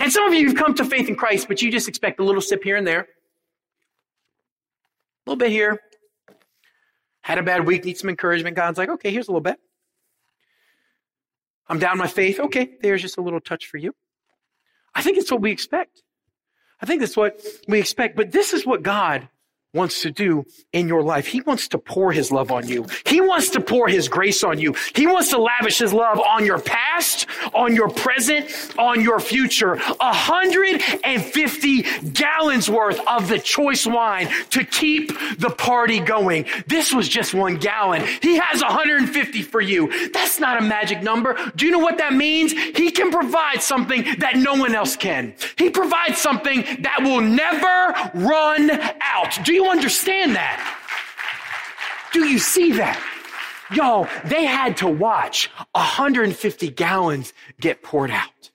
And 0.00 0.10
some 0.10 0.26
of 0.26 0.34
you 0.34 0.48
have 0.48 0.56
come 0.56 0.74
to 0.74 0.84
faith 0.84 1.08
in 1.08 1.14
Christ, 1.14 1.46
but 1.46 1.62
you 1.62 1.70
just 1.70 1.88
expect 1.88 2.18
a 2.18 2.24
little 2.24 2.40
sip 2.40 2.64
here 2.64 2.76
and 2.76 2.86
there. 2.86 3.00
A 3.00 3.06
little 5.30 5.38
bit 5.38 5.50
here. 5.50 5.80
Had 7.24 7.38
a 7.38 7.42
bad 7.42 7.66
week, 7.66 7.86
need 7.86 7.96
some 7.96 8.10
encouragement. 8.10 8.54
God's 8.54 8.76
like, 8.76 8.90
okay, 8.90 9.10
here's 9.10 9.28
a 9.28 9.30
little 9.30 9.40
bit. 9.40 9.58
I'm 11.66 11.78
down 11.78 11.96
my 11.96 12.06
faith. 12.06 12.38
Okay, 12.38 12.72
there's 12.82 13.00
just 13.00 13.16
a 13.16 13.22
little 13.22 13.40
touch 13.40 13.66
for 13.66 13.78
you. 13.78 13.94
I 14.94 15.00
think 15.00 15.16
it's 15.16 15.32
what 15.32 15.40
we 15.40 15.50
expect. 15.50 16.02
I 16.82 16.84
think 16.84 17.00
that's 17.00 17.16
what 17.16 17.42
we 17.66 17.80
expect. 17.80 18.14
But 18.14 18.30
this 18.30 18.52
is 18.52 18.66
what 18.66 18.82
God 18.82 19.26
wants 19.74 20.02
to 20.02 20.10
do 20.10 20.44
in 20.72 20.88
your 20.88 21.02
life. 21.02 21.26
He 21.26 21.40
wants 21.40 21.68
to 21.68 21.78
pour 21.78 22.12
his 22.12 22.30
love 22.32 22.50
on 22.50 22.68
you. 22.68 22.86
He 23.04 23.20
wants 23.20 23.50
to 23.50 23.60
pour 23.60 23.88
his 23.88 24.08
grace 24.08 24.42
on 24.44 24.58
you. 24.58 24.74
He 24.94 25.06
wants 25.06 25.30
to 25.30 25.38
lavish 25.38 25.78
his 25.78 25.92
love 25.92 26.20
on 26.20 26.46
your 26.46 26.60
past, 26.60 27.26
on 27.52 27.74
your 27.74 27.90
present, 27.90 28.74
on 28.78 29.00
your 29.00 29.18
future. 29.18 29.76
150 29.76 31.82
gallons 32.10 32.70
worth 32.70 33.00
of 33.06 33.28
the 33.28 33.38
choice 33.38 33.86
wine 33.86 34.28
to 34.50 34.64
keep 34.64 35.08
the 35.38 35.50
party 35.50 36.00
going. 36.00 36.46
This 36.66 36.94
was 36.94 37.08
just 37.08 37.34
one 37.34 37.56
gallon. 37.56 38.04
He 38.22 38.36
has 38.36 38.62
150 38.62 39.42
for 39.42 39.60
you. 39.60 40.08
That's 40.10 40.38
not 40.38 40.58
a 40.58 40.62
magic 40.62 41.02
number. 41.02 41.36
Do 41.56 41.66
you 41.66 41.72
know 41.72 41.80
what 41.80 41.98
that 41.98 42.14
means? 42.14 42.52
He 42.52 42.90
can 42.90 43.10
provide 43.10 43.62
something 43.62 44.04
that 44.18 44.36
no 44.36 44.54
one 44.54 44.74
else 44.74 44.96
can. 44.96 45.34
He 45.58 45.70
provides 45.70 46.18
something 46.18 46.64
that 46.80 47.00
will 47.02 47.20
never 47.20 48.26
run 48.26 48.70
out. 49.00 49.38
Do 49.44 49.52
you 49.52 49.63
you 49.64 49.70
understand 49.70 50.36
that? 50.36 50.60
Do 52.12 52.26
you 52.26 52.38
see 52.38 52.72
that? 52.72 53.02
Yo, 53.72 54.06
they 54.24 54.44
had 54.44 54.76
to 54.78 54.86
watch 54.86 55.50
150 55.72 56.70
gallons 56.70 57.32
get 57.60 57.82
poured 57.82 58.10
out. 58.10 58.50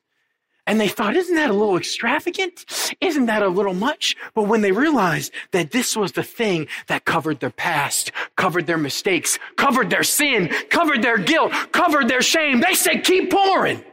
And 0.67 0.79
they 0.79 0.87
thought, 0.87 1.15
isn't 1.15 1.33
that 1.35 1.49
a 1.49 1.53
little 1.53 1.77
extravagant? 1.77 2.63
Isn't 3.01 3.25
that 3.25 3.41
a 3.41 3.47
little 3.47 3.73
much? 3.73 4.15
But 4.35 4.43
when 4.43 4.61
they 4.61 4.71
realized 4.71 5.33
that 5.51 5.71
this 5.71 5.95
was 5.95 6.11
the 6.11 6.21
thing 6.21 6.67
that 6.87 7.05
covered 7.05 7.39
their 7.39 7.49
past, 7.49 8.11
covered 8.37 8.67
their 8.67 8.77
mistakes, 8.77 9.39
covered 9.57 9.89
their 9.89 10.03
sin, 10.03 10.53
covered 10.69 11.01
their 11.01 11.17
guilt, 11.17 11.51
covered 11.71 12.07
their 12.07 12.21
shame, 12.21 12.61
they 12.61 12.75
said, 12.75 13.03
keep 13.03 13.31
pouring. 13.31 13.83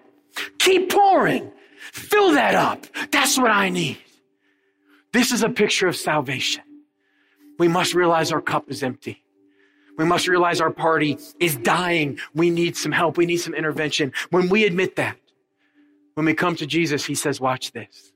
Keep 0.58 0.90
pouring. 0.90 1.50
Fill 1.92 2.32
that 2.32 2.54
up. 2.54 2.84
That's 3.10 3.38
what 3.38 3.50
I 3.50 3.70
need. 3.70 3.96
This 5.14 5.32
is 5.32 5.42
a 5.42 5.48
picture 5.48 5.88
of 5.88 5.96
salvation. 5.96 6.65
We 7.58 7.68
must 7.68 7.94
realize 7.94 8.32
our 8.32 8.40
cup 8.40 8.70
is 8.70 8.82
empty. 8.82 9.22
We 9.96 10.04
must 10.04 10.28
realize 10.28 10.60
our 10.60 10.70
party 10.70 11.18
is 11.40 11.56
dying. 11.56 12.18
We 12.34 12.50
need 12.50 12.76
some 12.76 12.92
help. 12.92 13.16
We 13.16 13.26
need 13.26 13.38
some 13.38 13.54
intervention. 13.54 14.12
When 14.30 14.48
we 14.48 14.64
admit 14.64 14.96
that, 14.96 15.16
when 16.14 16.26
we 16.26 16.34
come 16.34 16.56
to 16.56 16.66
Jesus, 16.66 17.04
he 17.04 17.14
says, 17.14 17.40
watch 17.40 17.72
this. 17.72 18.12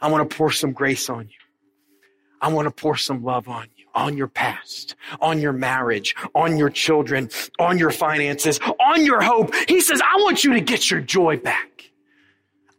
I 0.00 0.08
want 0.08 0.28
to 0.28 0.36
pour 0.36 0.50
some 0.50 0.72
grace 0.72 1.08
on 1.08 1.28
you. 1.28 1.34
I 2.40 2.48
want 2.48 2.66
to 2.66 2.70
pour 2.70 2.96
some 2.96 3.24
love 3.24 3.48
on 3.48 3.68
you, 3.76 3.86
on 3.94 4.16
your 4.18 4.28
past, 4.28 4.96
on 5.20 5.40
your 5.40 5.52
marriage, 5.54 6.14
on 6.34 6.58
your 6.58 6.68
children, 6.68 7.30
on 7.58 7.78
your 7.78 7.90
finances, 7.90 8.60
on 8.80 9.04
your 9.04 9.22
hope. 9.22 9.54
He 9.68 9.80
says, 9.80 10.02
I 10.02 10.16
want 10.18 10.44
you 10.44 10.52
to 10.52 10.60
get 10.60 10.90
your 10.90 11.00
joy 11.00 11.38
back. 11.38 11.90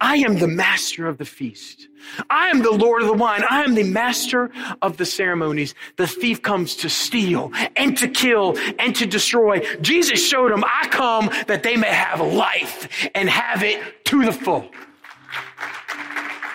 I 0.01 0.17
am 0.17 0.39
the 0.39 0.47
master 0.47 1.07
of 1.07 1.17
the 1.17 1.25
feast. 1.25 1.87
I 2.29 2.49
am 2.49 2.61
the 2.61 2.71
Lord 2.71 3.01
of 3.01 3.07
the 3.07 3.13
wine. 3.13 3.43
I 3.49 3.63
am 3.63 3.75
the 3.75 3.83
master 3.83 4.51
of 4.81 4.97
the 4.97 5.05
ceremonies. 5.05 5.73
The 5.95 6.05
thief 6.05 6.41
comes 6.41 6.75
to 6.77 6.89
steal 6.89 7.51
and 7.75 7.97
to 7.97 8.07
kill 8.07 8.57
and 8.77 8.95
to 8.97 9.05
destroy. 9.05 9.61
Jesus 9.81 10.25
showed 10.25 10.51
him, 10.51 10.63
I 10.63 10.87
come 10.89 11.29
that 11.47 11.63
they 11.63 11.77
may 11.77 11.93
have 11.93 12.19
life 12.19 13.09
and 13.15 13.29
have 13.29 13.63
it 13.63 14.05
to 14.05 14.25
the 14.25 14.33
full. 14.33 14.69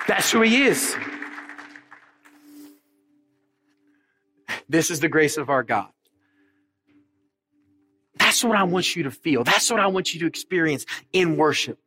That's 0.07 0.31
who 0.31 0.43
he 0.43 0.65
is. 0.65 0.95
This 4.69 4.91
is 4.91 5.01
the 5.01 5.09
grace 5.09 5.37
of 5.37 5.49
our 5.49 5.63
God. 5.63 5.89
That's 8.19 8.45
what 8.45 8.57
I 8.57 8.65
want 8.65 8.95
you 8.95 9.05
to 9.05 9.11
feel. 9.11 9.45
That's 9.45 9.71
what 9.71 9.81
I 9.81 9.87
want 9.87 10.15
you 10.15 10.21
to 10.21 10.27
experience 10.27 10.85
in 11.13 11.37
worship 11.37 11.79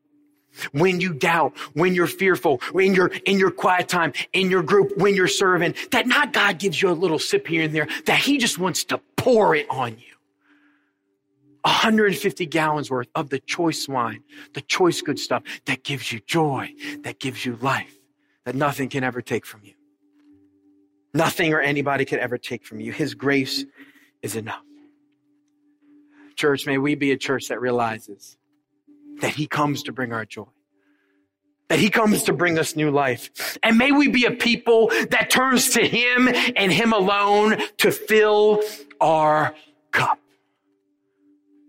when 0.71 0.99
you 1.01 1.13
doubt, 1.13 1.57
when 1.73 1.93
you're 1.93 2.07
fearful, 2.07 2.61
when 2.71 2.93
you're 2.93 3.11
in 3.25 3.39
your 3.39 3.51
quiet 3.51 3.87
time, 3.87 4.13
in 4.33 4.49
your 4.49 4.63
group, 4.63 4.97
when 4.97 5.15
you're 5.15 5.27
serving, 5.27 5.75
that 5.91 6.07
not 6.07 6.33
God 6.33 6.59
gives 6.59 6.81
you 6.81 6.89
a 6.89 6.91
little 6.91 7.19
sip 7.19 7.47
here 7.47 7.63
and 7.63 7.73
there, 7.73 7.87
that 8.05 8.19
He 8.19 8.37
just 8.37 8.57
wants 8.57 8.83
to 8.85 8.99
pour 9.15 9.55
it 9.55 9.67
on 9.69 9.91
you. 9.91 10.13
150 11.63 12.45
gallons 12.47 12.91
worth 12.91 13.07
of 13.15 13.29
the 13.29 13.39
choice 13.39 13.87
wine, 13.87 14.23
the 14.53 14.61
choice 14.61 15.01
good 15.01 15.17
stuff 15.17 15.43
that 15.65 15.83
gives 15.83 16.11
you 16.11 16.19
joy, 16.19 16.69
that 17.03 17.19
gives 17.19 17.45
you 17.45 17.57
life, 17.61 17.97
that 18.43 18.53
nothing 18.53 18.89
can 18.89 19.03
ever 19.03 19.21
take 19.21 19.45
from 19.45 19.61
you. 19.63 19.73
Nothing 21.13 21.53
or 21.53 21.61
anybody 21.61 22.05
can 22.05 22.19
ever 22.19 22.37
take 22.37 22.65
from 22.65 22.79
you. 22.79 22.91
His 22.91 23.13
grace 23.13 23.65
is 24.21 24.35
enough. 24.35 24.63
Church, 26.35 26.65
may 26.65 26.77
we 26.77 26.95
be 26.95 27.11
a 27.11 27.17
church 27.17 27.47
that 27.49 27.61
realizes 27.61 28.35
that 29.21 29.35
he 29.35 29.47
comes 29.47 29.83
to 29.83 29.91
bring 29.91 30.13
our 30.13 30.25
joy. 30.25 30.45
That 31.69 31.79
he 31.79 31.89
comes 31.89 32.23
to 32.23 32.33
bring 32.33 32.59
us 32.59 32.75
new 32.75 32.91
life. 32.91 33.57
And 33.63 33.77
may 33.77 33.91
we 33.91 34.07
be 34.07 34.25
a 34.25 34.31
people 34.31 34.89
that 35.09 35.29
turns 35.29 35.69
to 35.71 35.87
him 35.87 36.27
and 36.55 36.71
him 36.71 36.93
alone 36.93 37.57
to 37.77 37.91
fill 37.91 38.61
our 38.99 39.55
cup. 39.91 40.19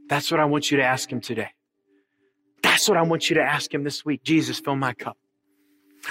That's 0.08 0.30
what 0.30 0.40
I 0.40 0.44
want 0.44 0.70
you 0.70 0.76
to 0.78 0.84
ask 0.84 1.10
him 1.10 1.20
today. 1.20 1.50
That's 2.62 2.88
what 2.88 2.98
I 2.98 3.02
want 3.02 3.30
you 3.30 3.34
to 3.36 3.42
ask 3.42 3.72
him 3.72 3.84
this 3.84 4.04
week. 4.04 4.22
Jesus, 4.24 4.58
fill 4.58 4.76
my 4.76 4.94
cup. 4.94 5.16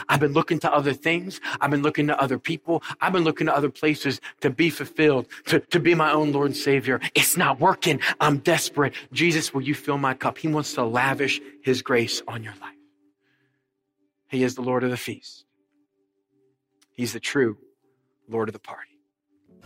I've 0.10 0.20
been 0.20 0.34
looking 0.34 0.60
to 0.60 0.74
other 0.74 0.94
things. 0.94 1.40
I've 1.62 1.72
been 1.72 1.82
looking 1.82 2.08
to 2.08 2.22
other 2.22 2.40
people. 2.40 2.84
I've 3.02 3.14
been 3.14 3.24
looking 3.24 3.48
to 3.48 3.56
other 3.56 3.70
places 3.70 4.22
to 4.42 4.50
be 4.50 4.70
fulfilled, 4.70 5.28
to, 5.48 5.60
to 5.60 5.80
be 5.80 5.96
my 5.96 6.12
own 6.12 6.32
Lord 6.32 6.48
and 6.48 6.58
Savior. 6.58 7.00
It's 7.16 7.38
not 7.38 7.60
working. 7.60 8.00
I'm 8.20 8.38
desperate. 8.40 8.94
Jesus, 9.12 9.54
will 9.54 9.62
you 9.62 9.76
fill 9.76 9.98
my 9.98 10.14
cup? 10.14 10.38
He 10.38 10.48
wants 10.48 10.74
to 10.74 10.84
lavish 10.84 11.42
his 11.64 11.82
grace 11.82 12.22
on 12.28 12.44
your 12.44 12.54
life. 12.62 12.76
He 14.28 14.44
is 14.44 14.56
the 14.56 14.62
Lord 14.62 14.84
of 14.84 14.90
the 14.90 14.98
feast. 14.98 15.46
He's 16.94 17.14
the 17.14 17.20
true 17.20 17.58
Lord 18.28 18.50
of 18.50 18.54
the 18.54 18.60
party. 18.60 18.90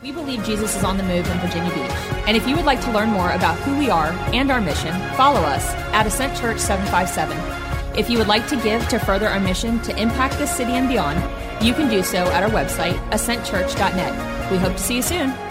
We 0.02 0.12
believe 0.12 0.44
Jesus 0.44 0.76
is 0.76 0.84
on 0.84 0.98
the 0.98 1.04
move 1.04 1.28
in 1.30 1.40
Virginia 1.40 1.74
Beach. 1.74 1.92
And 2.28 2.38
if 2.38 2.48
you 2.48 2.56
would 2.56 2.66
like 2.66 2.82
to 2.82 2.92
learn 2.92 3.10
more 3.10 3.32
about 3.32 3.58
who 3.60 3.78
we 3.80 3.90
are 3.90 4.12
and 4.34 4.52
our 4.52 4.62
mission, 4.62 4.94
follow 5.16 5.42
us 5.42 5.66
at 5.94 6.06
Ascent 6.06 6.38
Church 6.38 6.60
757 6.60 7.67
if 7.98 8.10
you 8.10 8.18
would 8.20 8.28
like 8.28 8.48
to 8.48 8.56
give 8.62 8.88
to 8.90 9.00
further 9.00 9.28
our 9.28 9.40
mission 9.40 9.82
to 9.82 10.00
impact 10.00 10.38
this 10.38 10.56
city 10.56 10.74
and 10.74 10.88
beyond, 10.88 11.20
you 11.66 11.74
can 11.74 11.90
do 11.90 12.04
so 12.04 12.20
at 12.32 12.44
our 12.44 12.50
website, 12.50 12.96
ascentchurch.net. 13.10 14.52
We 14.52 14.58
hope 14.58 14.74
to 14.74 14.82
see 14.82 14.98
you 14.98 15.02
soon. 15.02 15.47